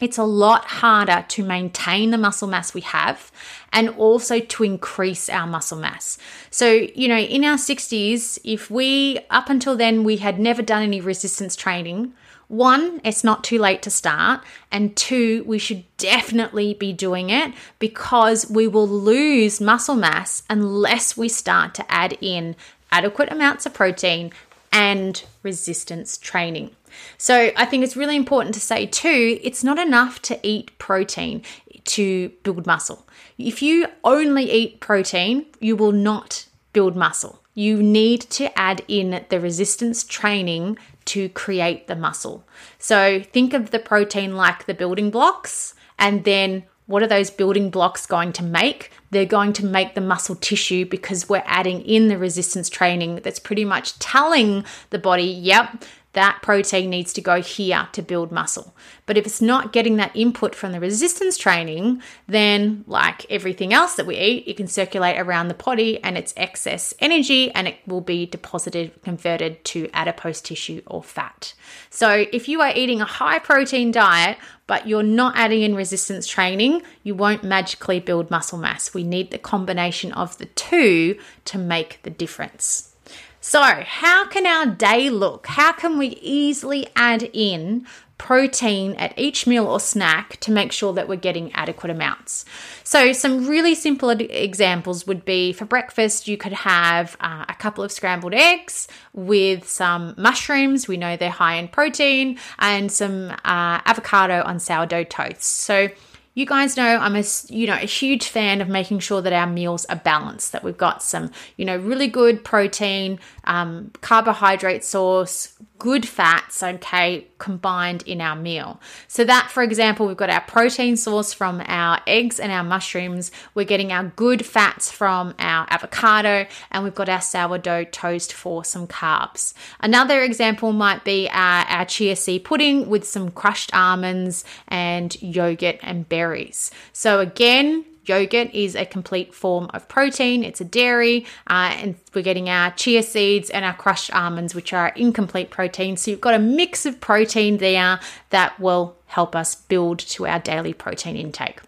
it's 0.03 0.17
a 0.17 0.23
lot 0.23 0.65
harder 0.65 1.25
to 1.29 1.43
maintain 1.43 2.11
the 2.11 2.17
muscle 2.17 2.47
mass 2.47 2.73
we 2.73 2.81
have 2.81 3.31
and 3.71 3.89
also 3.89 4.39
to 4.39 4.63
increase 4.63 5.29
our 5.29 5.47
muscle 5.47 5.77
mass. 5.77 6.17
So, 6.51 6.87
you 6.93 7.07
know, 7.07 7.17
in 7.17 7.43
our 7.43 7.57
60s, 7.57 8.39
if 8.43 8.69
we, 8.69 9.19
up 9.29 9.49
until 9.49 9.75
then, 9.75 10.03
we 10.03 10.17
had 10.17 10.39
never 10.39 10.61
done 10.61 10.83
any 10.83 11.01
resistance 11.01 11.55
training, 11.55 12.13
one, 12.47 13.01
it's 13.03 13.23
not 13.23 13.43
too 13.43 13.57
late 13.57 13.81
to 13.83 13.89
start. 13.89 14.43
And 14.71 14.95
two, 14.95 15.43
we 15.45 15.57
should 15.57 15.85
definitely 15.97 16.75
be 16.75 16.93
doing 16.93 17.29
it 17.29 17.53
because 17.79 18.49
we 18.49 18.67
will 18.67 18.87
lose 18.87 19.59
muscle 19.59 19.95
mass 19.95 20.43
unless 20.49 21.17
we 21.17 21.29
start 21.29 21.73
to 21.75 21.91
add 21.91 22.17
in 22.21 22.55
adequate 22.91 23.31
amounts 23.31 23.65
of 23.65 23.73
protein 23.73 24.31
and 24.73 25.23
resistance 25.43 26.17
training. 26.17 26.71
So 27.17 27.51
I 27.55 27.65
think 27.65 27.83
it's 27.83 27.95
really 27.95 28.15
important 28.15 28.53
to 28.55 28.59
say 28.59 28.85
too, 28.85 29.39
it's 29.41 29.63
not 29.63 29.79
enough 29.79 30.21
to 30.23 30.39
eat 30.43 30.77
protein 30.79 31.43
to 31.85 32.29
build 32.43 32.65
muscle. 32.65 33.07
If 33.37 33.61
you 33.61 33.87
only 34.03 34.51
eat 34.51 34.79
protein, 34.79 35.45
you 35.59 35.75
will 35.75 35.91
not 35.91 36.47
build 36.73 36.95
muscle. 36.95 37.41
You 37.53 37.83
need 37.83 38.21
to 38.31 38.57
add 38.57 38.83
in 38.87 39.23
the 39.29 39.39
resistance 39.39 40.03
training 40.03 40.77
to 41.05 41.29
create 41.29 41.87
the 41.87 41.95
muscle. 41.95 42.45
So 42.79 43.21
think 43.21 43.53
of 43.53 43.71
the 43.71 43.79
protein 43.79 44.35
like 44.35 44.65
the 44.65 44.73
building 44.73 45.11
blocks 45.11 45.75
and 45.99 46.23
then 46.23 46.63
what 46.85 47.01
are 47.03 47.07
those 47.07 47.29
building 47.29 47.69
blocks 47.69 48.05
going 48.05 48.33
to 48.33 48.43
make? 48.43 48.91
They're 49.11 49.25
going 49.25 49.53
to 49.53 49.65
make 49.65 49.95
the 49.95 50.01
muscle 50.01 50.35
tissue 50.35 50.85
because 50.85 51.29
we're 51.29 51.43
adding 51.45 51.81
in 51.81 52.07
the 52.07 52.17
resistance 52.17 52.69
training 52.69 53.21
that's 53.23 53.39
pretty 53.39 53.65
much 53.65 53.97
telling 53.99 54.65
the 54.89 54.99
body, 54.99 55.23
yep, 55.23 55.83
that 56.13 56.39
protein 56.43 56.91
needs 56.91 57.11
to 57.13 57.21
go 57.21 57.41
here 57.41 57.87
to 57.91 58.01
build 58.01 58.31
muscle. 58.31 58.75
But 59.05 59.17
if 59.17 59.25
it's 59.25 59.41
not 59.41 59.73
getting 59.73 59.97
that 59.97 60.15
input 60.15 60.53
from 60.55 60.71
the 60.71 60.79
resistance 60.79 61.37
training, 61.37 62.01
then, 62.27 62.83
like 62.87 63.29
everything 63.31 63.73
else 63.73 63.95
that 63.95 64.05
we 64.05 64.17
eat, 64.17 64.47
it 64.47 64.57
can 64.57 64.67
circulate 64.67 65.19
around 65.19 65.47
the 65.47 65.55
body 65.55 66.01
and 66.03 66.17
it's 66.17 66.33
excess 66.37 66.93
energy 66.99 67.51
and 67.51 67.67
it 67.67 67.77
will 67.87 68.01
be 68.01 68.27
deposited, 68.27 69.01
converted 69.03 69.65
to 69.65 69.89
adipose 69.93 70.39
tissue 70.39 70.81
or 70.85 71.03
fat. 71.03 71.53
So, 71.89 72.25
if 72.31 72.47
you 72.47 72.61
are 72.61 72.71
eating 72.75 73.01
a 73.01 73.05
high 73.05 73.39
protein 73.39 73.91
diet, 73.91 74.37
but 74.67 74.87
you're 74.87 75.03
not 75.03 75.35
adding 75.35 75.61
in 75.61 75.75
resistance 75.75 76.27
training, 76.27 76.81
you 77.03 77.15
won't 77.15 77.43
magically 77.43 77.99
build 77.99 78.31
muscle 78.31 78.57
mass. 78.57 78.93
We 78.93 79.03
need 79.03 79.31
the 79.31 79.37
combination 79.37 80.11
of 80.13 80.37
the 80.37 80.45
two 80.45 81.17
to 81.45 81.57
make 81.57 81.99
the 82.03 82.09
difference. 82.09 82.93
So, 83.41 83.61
how 83.61 84.25
can 84.27 84.45
our 84.45 84.65
day 84.73 85.09
look? 85.09 85.47
How 85.47 85.73
can 85.73 85.97
we 85.97 86.07
easily 86.21 86.87
add 86.95 87.29
in 87.33 87.85
protein 88.23 88.95
at 88.95 89.13
each 89.19 89.45
meal 89.45 89.67
or 89.67 89.81
snack 89.81 90.37
to 90.37 90.49
make 90.49 90.71
sure 90.71 90.93
that 90.93 91.09
we're 91.09 91.17
getting 91.17 91.51
adequate 91.51 91.91
amounts? 91.91 92.45
So, 92.85 93.11
some 93.11 93.47
really 93.47 93.75
simple 93.75 94.09
examples 94.09 95.05
would 95.05 95.25
be 95.25 95.51
for 95.51 95.65
breakfast, 95.65 96.27
you 96.27 96.37
could 96.37 96.53
have 96.53 97.17
uh, 97.19 97.43
a 97.49 97.53
couple 97.53 97.83
of 97.83 97.91
scrambled 97.91 98.33
eggs 98.33 98.87
with 99.11 99.67
some 99.67 100.15
mushrooms. 100.17 100.87
We 100.87 100.95
know 100.95 101.17
they're 101.17 101.29
high 101.29 101.55
in 101.55 101.67
protein, 101.67 102.39
and 102.59 102.89
some 102.89 103.29
uh, 103.29 103.81
avocado 103.85 104.41
on 104.43 104.57
sourdough 104.59 105.03
toast. 105.03 105.43
So, 105.43 105.89
you 106.33 106.45
guys 106.45 106.77
know 106.77 106.97
I'm 106.97 107.15
a 107.15 107.23
you 107.49 107.67
know 107.67 107.75
a 107.75 107.85
huge 107.85 108.27
fan 108.27 108.61
of 108.61 108.69
making 108.69 108.99
sure 108.99 109.21
that 109.21 109.33
our 109.33 109.47
meals 109.47 109.85
are 109.85 109.97
balanced, 109.97 110.53
that 110.53 110.63
we've 110.63 110.77
got 110.77 111.03
some 111.03 111.31
you 111.57 111.65
know 111.65 111.75
really 111.77 112.07
good 112.07 112.43
protein, 112.43 113.19
um, 113.43 113.91
carbohydrate 114.01 114.83
source, 114.83 115.53
good 115.79 116.07
fats, 116.07 116.63
okay, 116.63 117.27
combined 117.37 118.03
in 118.03 118.21
our 118.21 118.35
meal. 118.35 118.79
So 119.07 119.23
that, 119.25 119.49
for 119.51 119.63
example, 119.63 120.07
we've 120.07 120.15
got 120.15 120.29
our 120.29 120.41
protein 120.41 120.95
source 120.95 121.33
from 121.33 121.61
our 121.65 121.99
eggs 122.07 122.39
and 122.39 122.51
our 122.51 122.63
mushrooms. 122.63 123.31
We're 123.53 123.65
getting 123.65 123.91
our 123.91 124.05
good 124.15 124.45
fats 124.45 124.91
from 124.91 125.33
our 125.39 125.67
avocado, 125.69 126.45
and 126.71 126.83
we've 126.83 126.95
got 126.95 127.09
our 127.09 127.21
sourdough 127.21 127.85
toast 127.85 128.31
for 128.31 128.63
some 128.63 128.87
carbs. 128.87 129.53
Another 129.81 130.21
example 130.21 130.71
might 130.71 131.03
be 131.03 131.27
our, 131.29 131.65
our 131.65 131.85
chia 131.85 132.15
seed 132.15 132.45
pudding 132.45 132.87
with 132.87 133.05
some 133.05 133.31
crushed 133.31 133.73
almonds 133.73 134.45
and 134.67 135.21
yogurt 135.21 135.79
and 135.81 136.07
berries. 136.07 136.71
So 136.93 137.19
again, 137.19 137.83
Yogurt 138.05 138.53
is 138.53 138.75
a 138.75 138.85
complete 138.85 139.33
form 139.33 139.69
of 139.73 139.87
protein, 139.87 140.43
it's 140.43 140.61
a 140.61 140.65
dairy, 140.65 141.25
uh, 141.47 141.73
and 141.75 141.95
we're 142.13 142.21
getting 142.21 142.49
our 142.49 142.71
chia 142.71 143.03
seeds 143.03 143.49
and 143.49 143.63
our 143.63 143.73
crushed 143.73 144.13
almonds, 144.13 144.53
which 144.53 144.73
are 144.73 144.89
incomplete 144.89 145.49
protein. 145.49 145.97
So 145.97 146.11
you've 146.11 146.21
got 146.21 146.33
a 146.33 146.39
mix 146.39 146.85
of 146.85 146.99
protein 146.99 147.57
there 147.57 147.99
that 148.29 148.59
will 148.59 148.95
help 149.07 149.35
us 149.35 149.55
build 149.55 149.99
to 149.99 150.27
our 150.27 150.39
daily 150.39 150.73
protein 150.73 151.15
intake. 151.15 151.61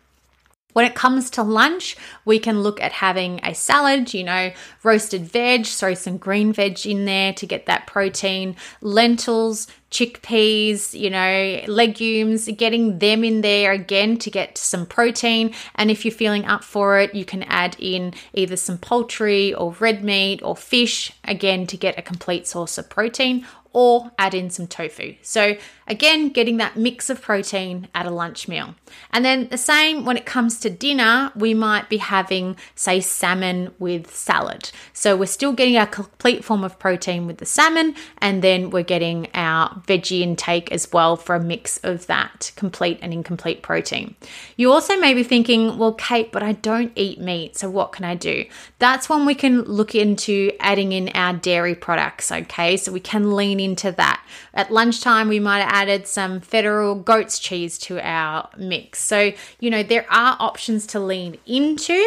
When 0.73 0.83
it 0.83 0.93
comes 0.93 1.29
to 1.31 1.41
lunch, 1.41 1.95
we 2.25 2.37
can 2.37 2.61
look 2.61 2.81
at 2.81 2.91
having 2.91 3.39
a 3.43 3.55
salad, 3.55 4.13
you 4.13 4.25
know, 4.25 4.51
roasted 4.83 5.21
veg, 5.23 5.65
throw 5.65 5.93
some 5.93 6.17
green 6.17 6.51
veg 6.51 6.85
in 6.85 7.05
there 7.05 7.31
to 7.31 7.45
get 7.45 7.65
that 7.67 7.87
protein, 7.87 8.57
lentils, 8.81 9.67
chickpeas, 9.95 10.99
you 10.99 11.09
know, 11.09 11.61
legumes, 11.67 12.49
getting 12.57 12.99
them 12.99 13.23
in 13.23 13.39
there 13.39 13.71
again 13.71 14.17
to 14.17 14.29
get 14.29 14.57
some 14.57 14.85
protein. 14.85 15.53
And 15.75 15.89
if 15.89 16.03
you're 16.03 16.11
feeling 16.11 16.45
up 16.45 16.65
for 16.65 16.99
it, 16.99 17.15
you 17.15 17.23
can 17.23 17.43
add 17.43 17.77
in 17.79 18.13
either 18.33 18.57
some 18.57 18.77
poultry 18.77 19.53
or 19.53 19.71
red 19.79 20.03
meat 20.03 20.41
or 20.43 20.57
fish, 20.57 21.13
again, 21.23 21.65
to 21.67 21.77
get 21.77 21.97
a 21.97 22.01
complete 22.01 22.45
source 22.45 22.77
of 22.77 22.89
protein 22.89 23.45
or 23.71 24.11
add 24.17 24.33
in 24.33 24.49
some 24.49 24.67
tofu. 24.67 25.15
So, 25.21 25.55
again, 25.87 26.29
getting 26.29 26.57
that 26.57 26.75
mix 26.75 27.09
of 27.09 27.21
protein 27.21 27.87
at 27.93 28.05
a 28.05 28.11
lunch 28.11 28.47
meal. 28.47 28.75
And 29.11 29.23
then 29.23 29.47
the 29.49 29.57
same 29.57 30.05
when 30.05 30.17
it 30.17 30.25
comes 30.25 30.59
to 30.61 30.69
dinner, 30.69 31.31
we 31.35 31.53
might 31.53 31.89
be 31.89 31.97
having, 31.97 32.55
say, 32.75 33.01
salmon 33.01 33.73
with 33.79 34.13
salad. 34.13 34.71
So, 34.93 35.15
we're 35.15 35.25
still 35.25 35.53
getting 35.53 35.77
our 35.77 35.87
complete 35.87 36.43
form 36.43 36.63
of 36.63 36.79
protein 36.79 37.27
with 37.27 37.37
the 37.37 37.45
salmon, 37.45 37.95
and 38.19 38.41
then 38.41 38.69
we're 38.69 38.83
getting 38.83 39.27
our 39.33 39.69
veggie 39.87 40.21
intake 40.21 40.71
as 40.71 40.91
well 40.91 41.15
for 41.15 41.35
a 41.35 41.39
mix 41.39 41.77
of 41.83 42.07
that 42.07 42.51
complete 42.55 42.99
and 43.01 43.13
incomplete 43.13 43.61
protein. 43.61 44.15
You 44.55 44.71
also 44.71 44.97
may 44.99 45.13
be 45.13 45.23
thinking, 45.23 45.77
well, 45.77 45.93
Kate, 45.93 46.31
but 46.31 46.43
I 46.43 46.53
don't 46.53 46.91
eat 46.95 47.19
meat, 47.19 47.57
so 47.57 47.69
what 47.69 47.91
can 47.91 48.05
I 48.05 48.15
do? 48.15 48.45
That's 48.79 49.09
when 49.09 49.25
we 49.25 49.35
can 49.35 49.61
look 49.63 49.95
into 49.95 50.51
adding 50.59 50.91
in 50.91 51.09
our 51.09 51.33
dairy 51.33 51.75
products, 51.75 52.31
okay? 52.31 52.77
So, 52.77 52.91
we 52.91 52.99
can 52.99 53.35
lean 53.35 53.59
into 53.59 53.91
that. 53.91 54.23
At 54.53 54.71
lunchtime, 54.71 55.27
we 55.27 55.39
might 55.39 55.61
added 55.75 56.07
some 56.07 56.39
feta 56.39 56.71
or 56.71 56.95
goat's 56.95 57.37
cheese 57.37 57.77
to 57.77 57.99
our 57.99 58.49
mix. 58.57 59.03
So, 59.03 59.33
you 59.59 59.69
know, 59.69 59.83
there 59.83 60.05
are 60.09 60.37
options 60.39 60.87
to 60.87 61.01
lean 61.01 61.37
into, 61.45 62.01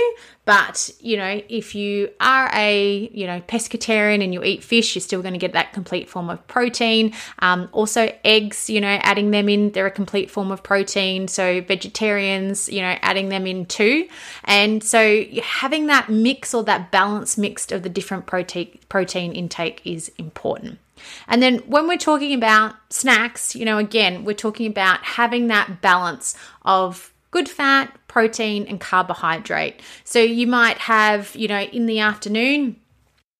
but, 0.46 0.88
you 1.00 1.18
know, 1.18 1.42
if 1.50 1.74
you 1.74 2.08
are 2.18 2.50
a, 2.54 3.10
you 3.12 3.26
know, 3.26 3.42
pescatarian 3.42 4.24
and 4.24 4.32
you 4.32 4.42
eat 4.42 4.64
fish, 4.64 4.94
you're 4.94 5.02
still 5.02 5.20
going 5.20 5.34
to 5.34 5.38
get 5.38 5.52
that 5.52 5.74
complete 5.74 6.08
form 6.08 6.30
of 6.30 6.46
protein. 6.48 7.12
Um, 7.40 7.68
also, 7.72 8.10
eggs, 8.24 8.70
you 8.70 8.80
know, 8.80 8.98
adding 9.02 9.32
them 9.32 9.50
in, 9.50 9.72
they're 9.72 9.86
a 9.86 9.90
complete 9.90 10.30
form 10.30 10.50
of 10.50 10.62
protein. 10.62 11.28
So, 11.28 11.60
vegetarians, 11.60 12.70
you 12.70 12.80
know, 12.80 12.96
adding 13.02 13.28
them 13.28 13.46
in 13.46 13.66
too. 13.66 14.08
And 14.44 14.82
so, 14.82 15.24
having 15.42 15.88
that 15.88 16.08
mix 16.08 16.54
or 16.54 16.64
that 16.64 16.90
balance 16.90 17.36
mixed 17.36 17.70
of 17.70 17.82
the 17.82 17.90
different 17.90 18.24
protein 18.24 18.78
protein 18.88 19.32
intake 19.32 19.82
is 19.84 20.10
important. 20.16 20.78
And 21.26 21.42
then 21.42 21.58
when 21.60 21.86
we're 21.88 21.98
talking 21.98 22.34
about 22.34 22.74
snacks, 22.90 23.54
you 23.54 23.64
know, 23.64 23.78
again, 23.78 24.24
we're 24.24 24.34
talking 24.34 24.66
about 24.66 25.02
having 25.02 25.46
that 25.48 25.80
balance 25.80 26.34
of 26.62 27.12
good 27.30 27.48
fat, 27.48 27.96
protein, 28.08 28.66
and 28.66 28.80
carbohydrate. 28.80 29.80
So 30.04 30.18
you 30.18 30.46
might 30.46 30.78
have, 30.78 31.34
you 31.36 31.48
know, 31.48 31.60
in 31.60 31.86
the 31.86 32.00
afternoon, 32.00 32.76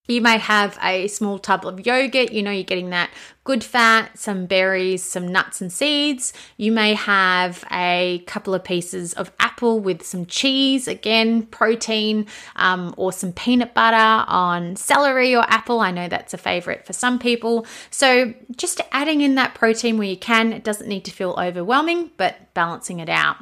you 0.08 0.22
may 0.22 0.38
have 0.38 0.78
a 0.82 1.06
small 1.08 1.38
tub 1.38 1.66
of 1.66 1.84
yogurt, 1.86 2.32
you 2.32 2.42
know, 2.42 2.50
you're 2.50 2.64
getting 2.64 2.90
that 2.90 3.10
good 3.44 3.62
fat, 3.62 4.18
some 4.18 4.46
berries, 4.46 5.02
some 5.02 5.28
nuts 5.28 5.60
and 5.60 5.72
seeds. 5.72 6.32
You 6.56 6.72
may 6.72 6.94
have 6.94 7.64
a 7.70 8.22
couple 8.26 8.54
of 8.54 8.64
pieces 8.64 9.14
of 9.14 9.30
apple 9.38 9.80
with 9.80 10.02
some 10.04 10.26
cheese, 10.26 10.88
again, 10.88 11.42
protein, 11.42 12.26
um, 12.56 12.94
or 12.96 13.12
some 13.12 13.32
peanut 13.32 13.74
butter 13.74 13.96
on 13.96 14.76
celery 14.76 15.34
or 15.36 15.44
apple. 15.48 15.80
I 15.80 15.90
know 15.90 16.08
that's 16.08 16.34
a 16.34 16.38
favorite 16.38 16.86
for 16.86 16.92
some 16.92 17.18
people. 17.18 17.66
So 17.90 18.34
just 18.56 18.80
adding 18.92 19.20
in 19.20 19.34
that 19.36 19.54
protein 19.54 19.98
where 19.98 20.08
you 20.08 20.18
can, 20.18 20.52
it 20.52 20.64
doesn't 20.64 20.88
need 20.88 21.04
to 21.04 21.10
feel 21.10 21.34
overwhelming, 21.38 22.10
but 22.16 22.52
balancing 22.54 22.98
it 22.98 23.08
out. 23.08 23.36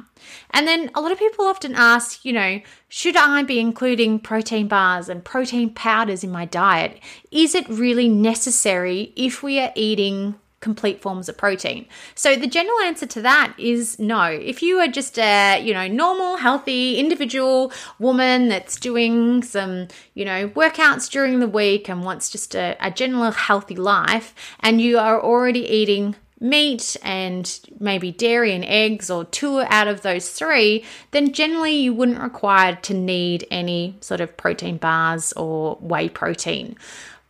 And 0.51 0.67
then 0.67 0.91
a 0.95 1.01
lot 1.01 1.11
of 1.11 1.19
people 1.19 1.45
often 1.45 1.75
ask, 1.75 2.23
you 2.25 2.33
know, 2.33 2.61
should 2.89 3.15
I 3.15 3.43
be 3.43 3.59
including 3.59 4.19
protein 4.19 4.67
bars 4.67 5.09
and 5.09 5.23
protein 5.23 5.73
powders 5.73 6.23
in 6.23 6.31
my 6.31 6.45
diet? 6.45 6.99
Is 7.31 7.55
it 7.55 7.67
really 7.69 8.07
necessary 8.07 9.13
if 9.15 9.43
we 9.43 9.59
are 9.59 9.71
eating 9.75 10.35
complete 10.59 11.01
forms 11.01 11.29
of 11.29 11.37
protein? 11.37 11.85
So 12.15 12.35
the 12.35 12.47
general 12.47 12.79
answer 12.79 13.05
to 13.05 13.21
that 13.21 13.53
is 13.57 13.99
no. 13.99 14.23
If 14.23 14.61
you 14.61 14.79
are 14.79 14.87
just 14.87 15.19
a, 15.19 15.61
you 15.61 15.73
know, 15.73 15.87
normal, 15.87 16.37
healthy 16.37 16.97
individual 16.97 17.71
woman 17.99 18.47
that's 18.47 18.79
doing 18.79 19.43
some, 19.43 19.87
you 20.13 20.25
know, 20.25 20.49
workouts 20.49 21.09
during 21.09 21.39
the 21.39 21.47
week 21.47 21.89
and 21.89 22.03
wants 22.03 22.29
just 22.29 22.55
a, 22.55 22.75
a 22.79 22.89
general 22.89 23.31
healthy 23.31 23.75
life 23.75 24.33
and 24.59 24.81
you 24.81 24.97
are 24.97 25.21
already 25.21 25.65
eating 25.67 26.15
meat 26.39 26.95
and 27.01 27.59
maybe 27.79 28.11
dairy 28.11 28.53
and 28.53 28.65
eggs 28.65 29.09
or 29.09 29.25
two 29.25 29.61
out 29.61 29.87
of 29.87 30.01
those 30.01 30.29
three, 30.29 30.83
then 31.11 31.33
generally 31.33 31.75
you 31.75 31.93
wouldn't 31.93 32.21
require 32.21 32.75
to 32.83 32.93
need 32.93 33.45
any 33.49 33.97
sort 34.01 34.21
of 34.21 34.37
protein 34.37 34.77
bars 34.77 35.33
or 35.33 35.75
whey 35.81 36.09
protein. 36.09 36.75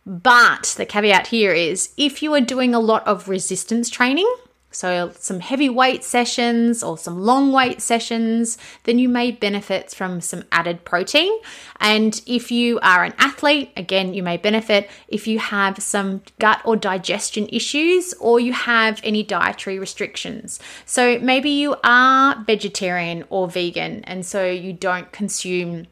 But 0.04 0.74
the 0.76 0.86
caveat 0.86 1.26
here 1.26 1.52
is 1.52 1.90
if 1.96 2.22
you 2.22 2.32
are 2.34 2.40
doing 2.40 2.74
a 2.74 2.80
lot 2.80 3.06
of 3.06 3.28
resistance 3.28 3.90
training, 3.90 4.30
so 4.78 5.10
some 5.18 5.40
heavy 5.40 5.68
weight 5.68 6.04
sessions 6.04 6.84
or 6.84 6.96
some 6.96 7.20
long 7.20 7.50
weight 7.50 7.82
sessions, 7.82 8.56
then 8.84 9.00
you 9.00 9.08
may 9.08 9.32
benefit 9.32 9.90
from 9.90 10.20
some 10.20 10.44
added 10.52 10.84
protein. 10.84 11.32
And 11.80 12.22
if 12.26 12.52
you 12.52 12.78
are 12.78 13.02
an 13.02 13.12
athlete, 13.18 13.72
again, 13.76 14.14
you 14.14 14.22
may 14.22 14.36
benefit 14.36 14.88
if 15.08 15.26
you 15.26 15.40
have 15.40 15.82
some 15.82 16.22
gut 16.38 16.60
or 16.64 16.76
digestion 16.76 17.48
issues 17.48 18.14
or 18.20 18.38
you 18.38 18.52
have 18.52 19.00
any 19.02 19.24
dietary 19.24 19.80
restrictions. 19.80 20.60
So 20.86 21.18
maybe 21.18 21.50
you 21.50 21.74
are 21.82 22.40
vegetarian 22.46 23.24
or 23.30 23.48
vegan, 23.48 24.04
and 24.04 24.24
so 24.24 24.46
you 24.48 24.72
don't 24.72 25.10
consume 25.10 25.88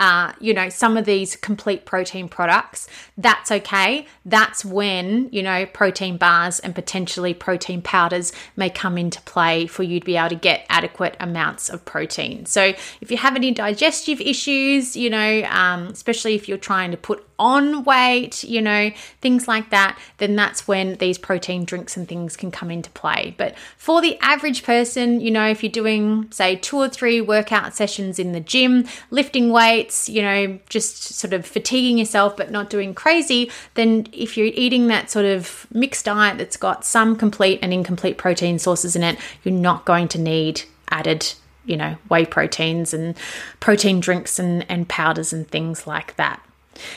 uh, 0.00 0.32
you 0.40 0.54
know, 0.54 0.70
some 0.70 0.96
of 0.96 1.04
these 1.04 1.36
complete 1.36 1.84
protein 1.84 2.26
products, 2.26 2.88
that's 3.18 3.52
okay. 3.52 4.06
That's 4.24 4.64
when, 4.64 5.28
you 5.30 5.42
know, 5.42 5.66
protein 5.66 6.16
bars 6.16 6.58
and 6.58 6.74
potentially 6.74 7.34
protein 7.34 7.82
powders 7.82 8.32
may 8.56 8.70
come 8.70 8.96
into 8.96 9.20
play 9.22 9.66
for 9.66 9.82
you 9.82 10.00
to 10.00 10.06
be 10.06 10.16
able 10.16 10.30
to 10.30 10.36
get 10.36 10.64
adequate 10.70 11.16
amounts 11.20 11.68
of 11.68 11.84
protein. 11.84 12.46
So, 12.46 12.72
if 13.02 13.10
you 13.10 13.18
have 13.18 13.36
any 13.36 13.52
digestive 13.52 14.22
issues, 14.22 14.96
you 14.96 15.10
know, 15.10 15.42
um, 15.44 15.88
especially 15.88 16.34
if 16.34 16.48
you're 16.48 16.56
trying 16.56 16.92
to 16.92 16.96
put 16.96 17.22
on 17.40 17.84
weight, 17.84 18.44
you 18.44 18.60
know, 18.60 18.90
things 19.22 19.48
like 19.48 19.70
that, 19.70 19.98
then 20.18 20.36
that's 20.36 20.68
when 20.68 20.94
these 20.96 21.16
protein 21.16 21.64
drinks 21.64 21.96
and 21.96 22.06
things 22.06 22.36
can 22.36 22.50
come 22.50 22.70
into 22.70 22.90
play. 22.90 23.34
But 23.38 23.56
for 23.78 24.02
the 24.02 24.18
average 24.20 24.62
person, 24.62 25.20
you 25.20 25.30
know, 25.30 25.48
if 25.48 25.62
you're 25.62 25.72
doing, 25.72 26.30
say, 26.30 26.56
two 26.56 26.76
or 26.76 26.88
three 26.88 27.22
workout 27.22 27.74
sessions 27.74 28.18
in 28.18 28.32
the 28.32 28.40
gym, 28.40 28.86
lifting 29.10 29.50
weights, 29.50 29.89
you 30.08 30.22
know, 30.22 30.58
just 30.68 31.02
sort 31.14 31.32
of 31.32 31.46
fatiguing 31.46 31.98
yourself 31.98 32.36
but 32.36 32.50
not 32.50 32.70
doing 32.70 32.94
crazy, 32.94 33.50
then 33.74 34.06
if 34.12 34.36
you're 34.36 34.46
eating 34.46 34.88
that 34.88 35.10
sort 35.10 35.26
of 35.26 35.66
mixed 35.72 36.04
diet 36.04 36.38
that's 36.38 36.56
got 36.56 36.84
some 36.84 37.16
complete 37.16 37.58
and 37.62 37.72
incomplete 37.72 38.18
protein 38.18 38.58
sources 38.58 38.96
in 38.96 39.02
it, 39.02 39.18
you're 39.44 39.54
not 39.54 39.84
going 39.84 40.08
to 40.08 40.18
need 40.18 40.62
added 40.90 41.32
you 41.64 41.76
know, 41.76 41.96
whey 42.08 42.24
proteins 42.24 42.92
and 42.92 43.16
protein 43.60 44.00
drinks 44.00 44.38
and, 44.38 44.68
and 44.68 44.88
powders 44.88 45.32
and 45.32 45.48
things 45.48 45.86
like 45.86 46.16
that. 46.16 46.44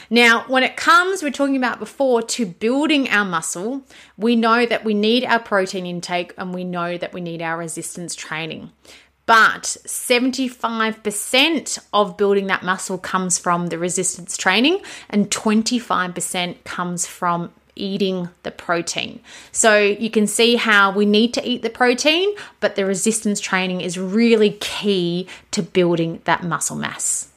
Now, 0.09 0.45
when 0.47 0.63
it 0.63 0.77
comes, 0.77 1.21
we're 1.21 1.31
talking 1.31 1.57
about 1.57 1.79
before, 1.79 2.21
to 2.21 2.45
building 2.45 3.09
our 3.09 3.25
muscle, 3.25 3.83
we 4.17 4.35
know 4.35 4.65
that 4.65 4.85
we 4.85 4.93
need 4.93 5.25
our 5.25 5.39
protein 5.39 5.85
intake 5.85 6.33
and 6.37 6.53
we 6.53 6.63
know 6.63 6.97
that 6.97 7.13
we 7.13 7.21
need 7.21 7.41
our 7.41 7.57
resistance 7.57 8.15
training. 8.15 8.71
But 9.25 9.77
75% 9.85 11.79
of 11.93 12.17
building 12.17 12.47
that 12.47 12.63
muscle 12.63 12.97
comes 12.97 13.37
from 13.37 13.67
the 13.67 13.77
resistance 13.77 14.35
training, 14.35 14.81
and 15.09 15.29
25% 15.29 16.63
comes 16.65 17.05
from 17.05 17.53
eating 17.75 18.29
the 18.43 18.51
protein. 18.51 19.19
So 19.51 19.77
you 19.79 20.09
can 20.09 20.27
see 20.27 20.57
how 20.57 20.91
we 20.91 21.05
need 21.05 21.33
to 21.35 21.47
eat 21.47 21.61
the 21.61 21.69
protein, 21.69 22.35
but 22.59 22.75
the 22.75 22.85
resistance 22.85 23.39
training 23.39 23.81
is 23.81 23.97
really 23.97 24.51
key 24.59 25.27
to 25.51 25.63
building 25.63 26.21
that 26.25 26.43
muscle 26.43 26.75
mass. 26.75 27.29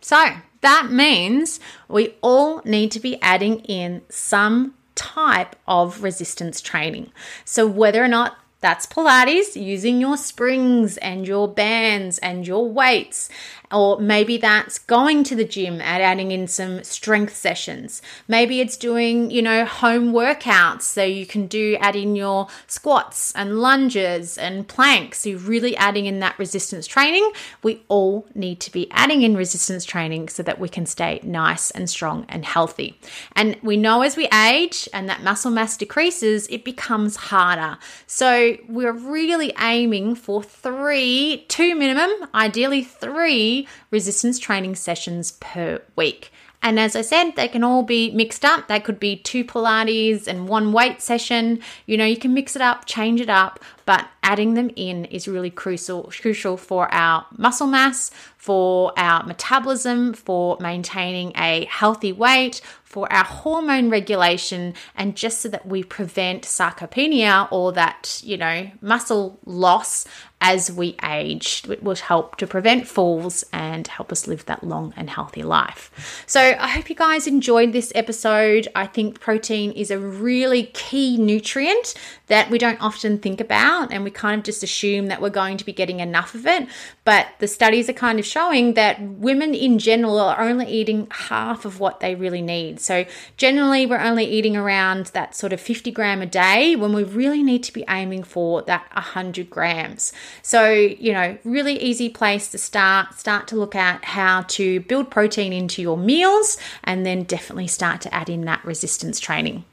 So 0.00 0.32
that 0.60 0.90
means 0.90 1.60
we 1.88 2.14
all 2.20 2.60
need 2.64 2.90
to 2.92 3.00
be 3.00 3.22
adding 3.22 3.60
in 3.60 4.02
some 4.08 4.74
type 4.94 5.54
of 5.66 6.02
resistance 6.02 6.60
training. 6.60 7.12
So 7.44 7.66
whether 7.66 8.02
or 8.02 8.08
not 8.08 8.36
that's 8.60 8.86
Pilates 8.86 9.60
using 9.60 10.00
your 10.00 10.16
springs 10.16 10.96
and 10.96 11.26
your 11.26 11.46
bands 11.46 12.18
and 12.18 12.46
your 12.46 12.68
weights 12.68 13.28
or 13.70 14.00
maybe 14.00 14.36
that's 14.36 14.78
going 14.78 15.24
to 15.24 15.34
the 15.34 15.44
gym 15.44 15.74
and 15.74 16.02
adding 16.02 16.30
in 16.30 16.46
some 16.46 16.82
strength 16.84 17.36
sessions. 17.36 18.00
Maybe 18.26 18.60
it's 18.60 18.76
doing, 18.76 19.30
you 19.30 19.42
know, 19.42 19.64
home 19.64 20.12
workouts. 20.12 20.82
So 20.82 21.02
you 21.02 21.26
can 21.26 21.46
do 21.46 21.76
add 21.80 21.96
in 21.96 22.16
your 22.16 22.48
squats 22.66 23.32
and 23.34 23.58
lunges 23.58 24.38
and 24.38 24.66
planks. 24.66 25.20
So 25.20 25.30
you're 25.30 25.38
really 25.38 25.76
adding 25.76 26.06
in 26.06 26.20
that 26.20 26.38
resistance 26.38 26.86
training. 26.86 27.30
We 27.62 27.82
all 27.88 28.26
need 28.34 28.60
to 28.60 28.72
be 28.72 28.90
adding 28.90 29.22
in 29.22 29.36
resistance 29.36 29.84
training 29.84 30.28
so 30.28 30.42
that 30.42 30.58
we 30.58 30.68
can 30.68 30.86
stay 30.86 31.20
nice 31.22 31.70
and 31.70 31.90
strong 31.90 32.24
and 32.28 32.44
healthy. 32.44 32.98
And 33.32 33.56
we 33.62 33.76
know 33.76 34.02
as 34.02 34.16
we 34.16 34.28
age 34.28 34.88
and 34.92 35.08
that 35.08 35.22
muscle 35.22 35.50
mass 35.50 35.76
decreases, 35.76 36.46
it 36.48 36.64
becomes 36.64 37.16
harder. 37.16 37.78
So 38.06 38.56
we're 38.68 38.92
really 38.92 39.52
aiming 39.60 40.14
for 40.14 40.42
three, 40.42 41.44
two 41.48 41.74
minimum, 41.74 42.10
ideally 42.34 42.84
three 42.84 43.57
resistance 43.90 44.38
training 44.38 44.76
sessions 44.76 45.32
per 45.32 45.80
week. 45.96 46.30
And 46.60 46.78
as 46.78 46.96
I 46.96 47.02
said, 47.02 47.32
they 47.36 47.48
can 47.48 47.62
all 47.62 47.82
be 47.82 48.10
mixed 48.10 48.44
up. 48.44 48.66
They 48.66 48.80
could 48.80 48.98
be 48.98 49.16
two 49.16 49.44
Pilates 49.44 50.26
and 50.26 50.48
one 50.48 50.72
weight 50.72 51.00
session. 51.00 51.60
You 51.86 51.96
know, 51.96 52.04
you 52.04 52.16
can 52.16 52.34
mix 52.34 52.56
it 52.56 52.62
up, 52.62 52.84
change 52.84 53.20
it 53.20 53.30
up, 53.30 53.60
but 53.88 54.06
adding 54.22 54.52
them 54.52 54.70
in 54.76 55.06
is 55.06 55.26
really 55.26 55.48
crucial 55.48 56.12
crucial 56.20 56.58
for 56.58 56.92
our 56.92 57.24
muscle 57.38 57.66
mass, 57.66 58.10
for 58.36 58.92
our 58.98 59.24
metabolism, 59.24 60.12
for 60.12 60.58
maintaining 60.60 61.32
a 61.38 61.64
healthy 61.64 62.12
weight, 62.12 62.60
for 62.88 63.10
our 63.12 63.24
hormone 63.24 63.90
regulation, 63.90 64.72
and 64.94 65.16
just 65.16 65.40
so 65.40 65.48
that 65.50 65.66
we 65.66 65.82
prevent 65.82 66.42
sarcopenia 66.42 67.46
or 67.50 67.70
that, 67.72 68.18
you 68.24 68.36
know, 68.36 68.70
muscle 68.80 69.38
loss 69.44 70.06
as 70.40 70.72
we 70.72 70.96
age. 71.04 71.64
It 71.68 71.82
will 71.82 71.96
help 71.96 72.36
to 72.36 72.46
prevent 72.46 72.88
falls 72.88 73.44
and 73.52 73.86
help 73.86 74.10
us 74.10 74.26
live 74.26 74.46
that 74.46 74.64
long 74.64 74.94
and 74.96 75.10
healthy 75.10 75.42
life. 75.42 76.24
So, 76.26 76.40
I 76.40 76.68
hope 76.68 76.88
you 76.88 76.96
guys 76.96 77.26
enjoyed 77.26 77.72
this 77.72 77.92
episode. 77.94 78.68
I 78.74 78.86
think 78.86 79.20
protein 79.20 79.72
is 79.72 79.90
a 79.90 79.98
really 79.98 80.64
key 80.72 81.18
nutrient 81.18 81.94
that 82.28 82.48
we 82.48 82.56
don't 82.56 82.80
often 82.80 83.18
think 83.18 83.38
about, 83.40 83.77
and 83.90 84.04
we 84.04 84.10
kind 84.10 84.38
of 84.38 84.44
just 84.44 84.62
assume 84.62 85.06
that 85.06 85.20
we're 85.20 85.30
going 85.30 85.56
to 85.56 85.64
be 85.64 85.72
getting 85.72 86.00
enough 86.00 86.34
of 86.34 86.46
it. 86.46 86.68
But 87.04 87.28
the 87.38 87.46
studies 87.46 87.88
are 87.88 87.94
kind 87.94 88.18
of 88.18 88.26
showing 88.26 88.74
that 88.74 89.00
women 89.00 89.54
in 89.54 89.78
general 89.78 90.18
are 90.18 90.40
only 90.40 90.66
eating 90.66 91.06
half 91.10 91.64
of 91.64 91.80
what 91.80 92.00
they 92.00 92.14
really 92.14 92.42
need. 92.42 92.80
So, 92.80 93.04
generally, 93.36 93.86
we're 93.86 94.00
only 94.00 94.24
eating 94.24 94.56
around 94.56 95.06
that 95.06 95.34
sort 95.34 95.52
of 95.52 95.60
50 95.60 95.90
gram 95.90 96.22
a 96.22 96.26
day 96.26 96.76
when 96.76 96.92
we 96.92 97.04
really 97.04 97.42
need 97.42 97.62
to 97.64 97.72
be 97.72 97.84
aiming 97.88 98.24
for 98.24 98.62
that 98.62 98.88
100 98.94 99.48
grams. 99.50 100.12
So, 100.42 100.70
you 100.70 101.12
know, 101.12 101.38
really 101.44 101.78
easy 101.80 102.08
place 102.08 102.48
to 102.48 102.58
start. 102.58 103.14
Start 103.14 103.48
to 103.48 103.56
look 103.56 103.74
at 103.74 104.04
how 104.04 104.42
to 104.42 104.80
build 104.80 105.10
protein 105.10 105.52
into 105.52 105.82
your 105.82 105.96
meals 105.96 106.58
and 106.84 107.06
then 107.06 107.22
definitely 107.24 107.68
start 107.68 108.00
to 108.02 108.14
add 108.14 108.28
in 108.28 108.42
that 108.42 108.64
resistance 108.64 109.20
training. 109.20 109.64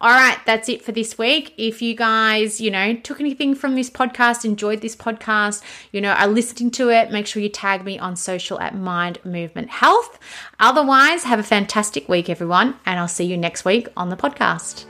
All 0.00 0.10
right, 0.10 0.38
that's 0.46 0.68
it 0.68 0.82
for 0.82 0.92
this 0.92 1.18
week. 1.18 1.54
If 1.56 1.82
you 1.82 1.94
guys, 1.94 2.60
you 2.60 2.70
know, 2.70 2.94
took 2.94 3.20
anything 3.20 3.54
from 3.54 3.74
this 3.74 3.90
podcast, 3.90 4.44
enjoyed 4.44 4.80
this 4.80 4.96
podcast, 4.96 5.62
you 5.92 6.00
know, 6.00 6.12
are 6.12 6.28
listening 6.28 6.70
to 6.72 6.90
it, 6.90 7.10
make 7.10 7.26
sure 7.26 7.42
you 7.42 7.48
tag 7.48 7.84
me 7.84 7.98
on 7.98 8.16
social 8.16 8.60
at 8.60 8.74
Mind 8.74 9.18
Movement 9.24 9.70
Health. 9.70 10.18
Otherwise, 10.60 11.24
have 11.24 11.38
a 11.38 11.44
fantastic 11.44 12.08
week, 12.08 12.28
everyone, 12.28 12.76
and 12.86 12.98
I'll 12.98 13.08
see 13.08 13.24
you 13.24 13.36
next 13.36 13.64
week 13.64 13.88
on 13.96 14.08
the 14.08 14.16
podcast. 14.16 14.84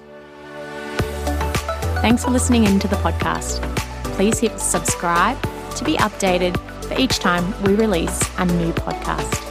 Thanks 2.01 2.25
for 2.25 2.31
listening 2.31 2.65
in 2.65 2.79
to 2.79 2.89
the 2.89 2.97
podcast 2.97 3.79
please 4.19 4.41
hit 4.41 4.59
subscribe 4.59 5.41
to 5.77 5.85
be 5.85 5.97
updated 5.99 6.57
for 6.87 6.99
each 6.99 7.21
time 7.21 7.55
we 7.63 7.77
release 7.77 8.21
a 8.39 8.45
new 8.47 8.73
podcast. 8.73 9.48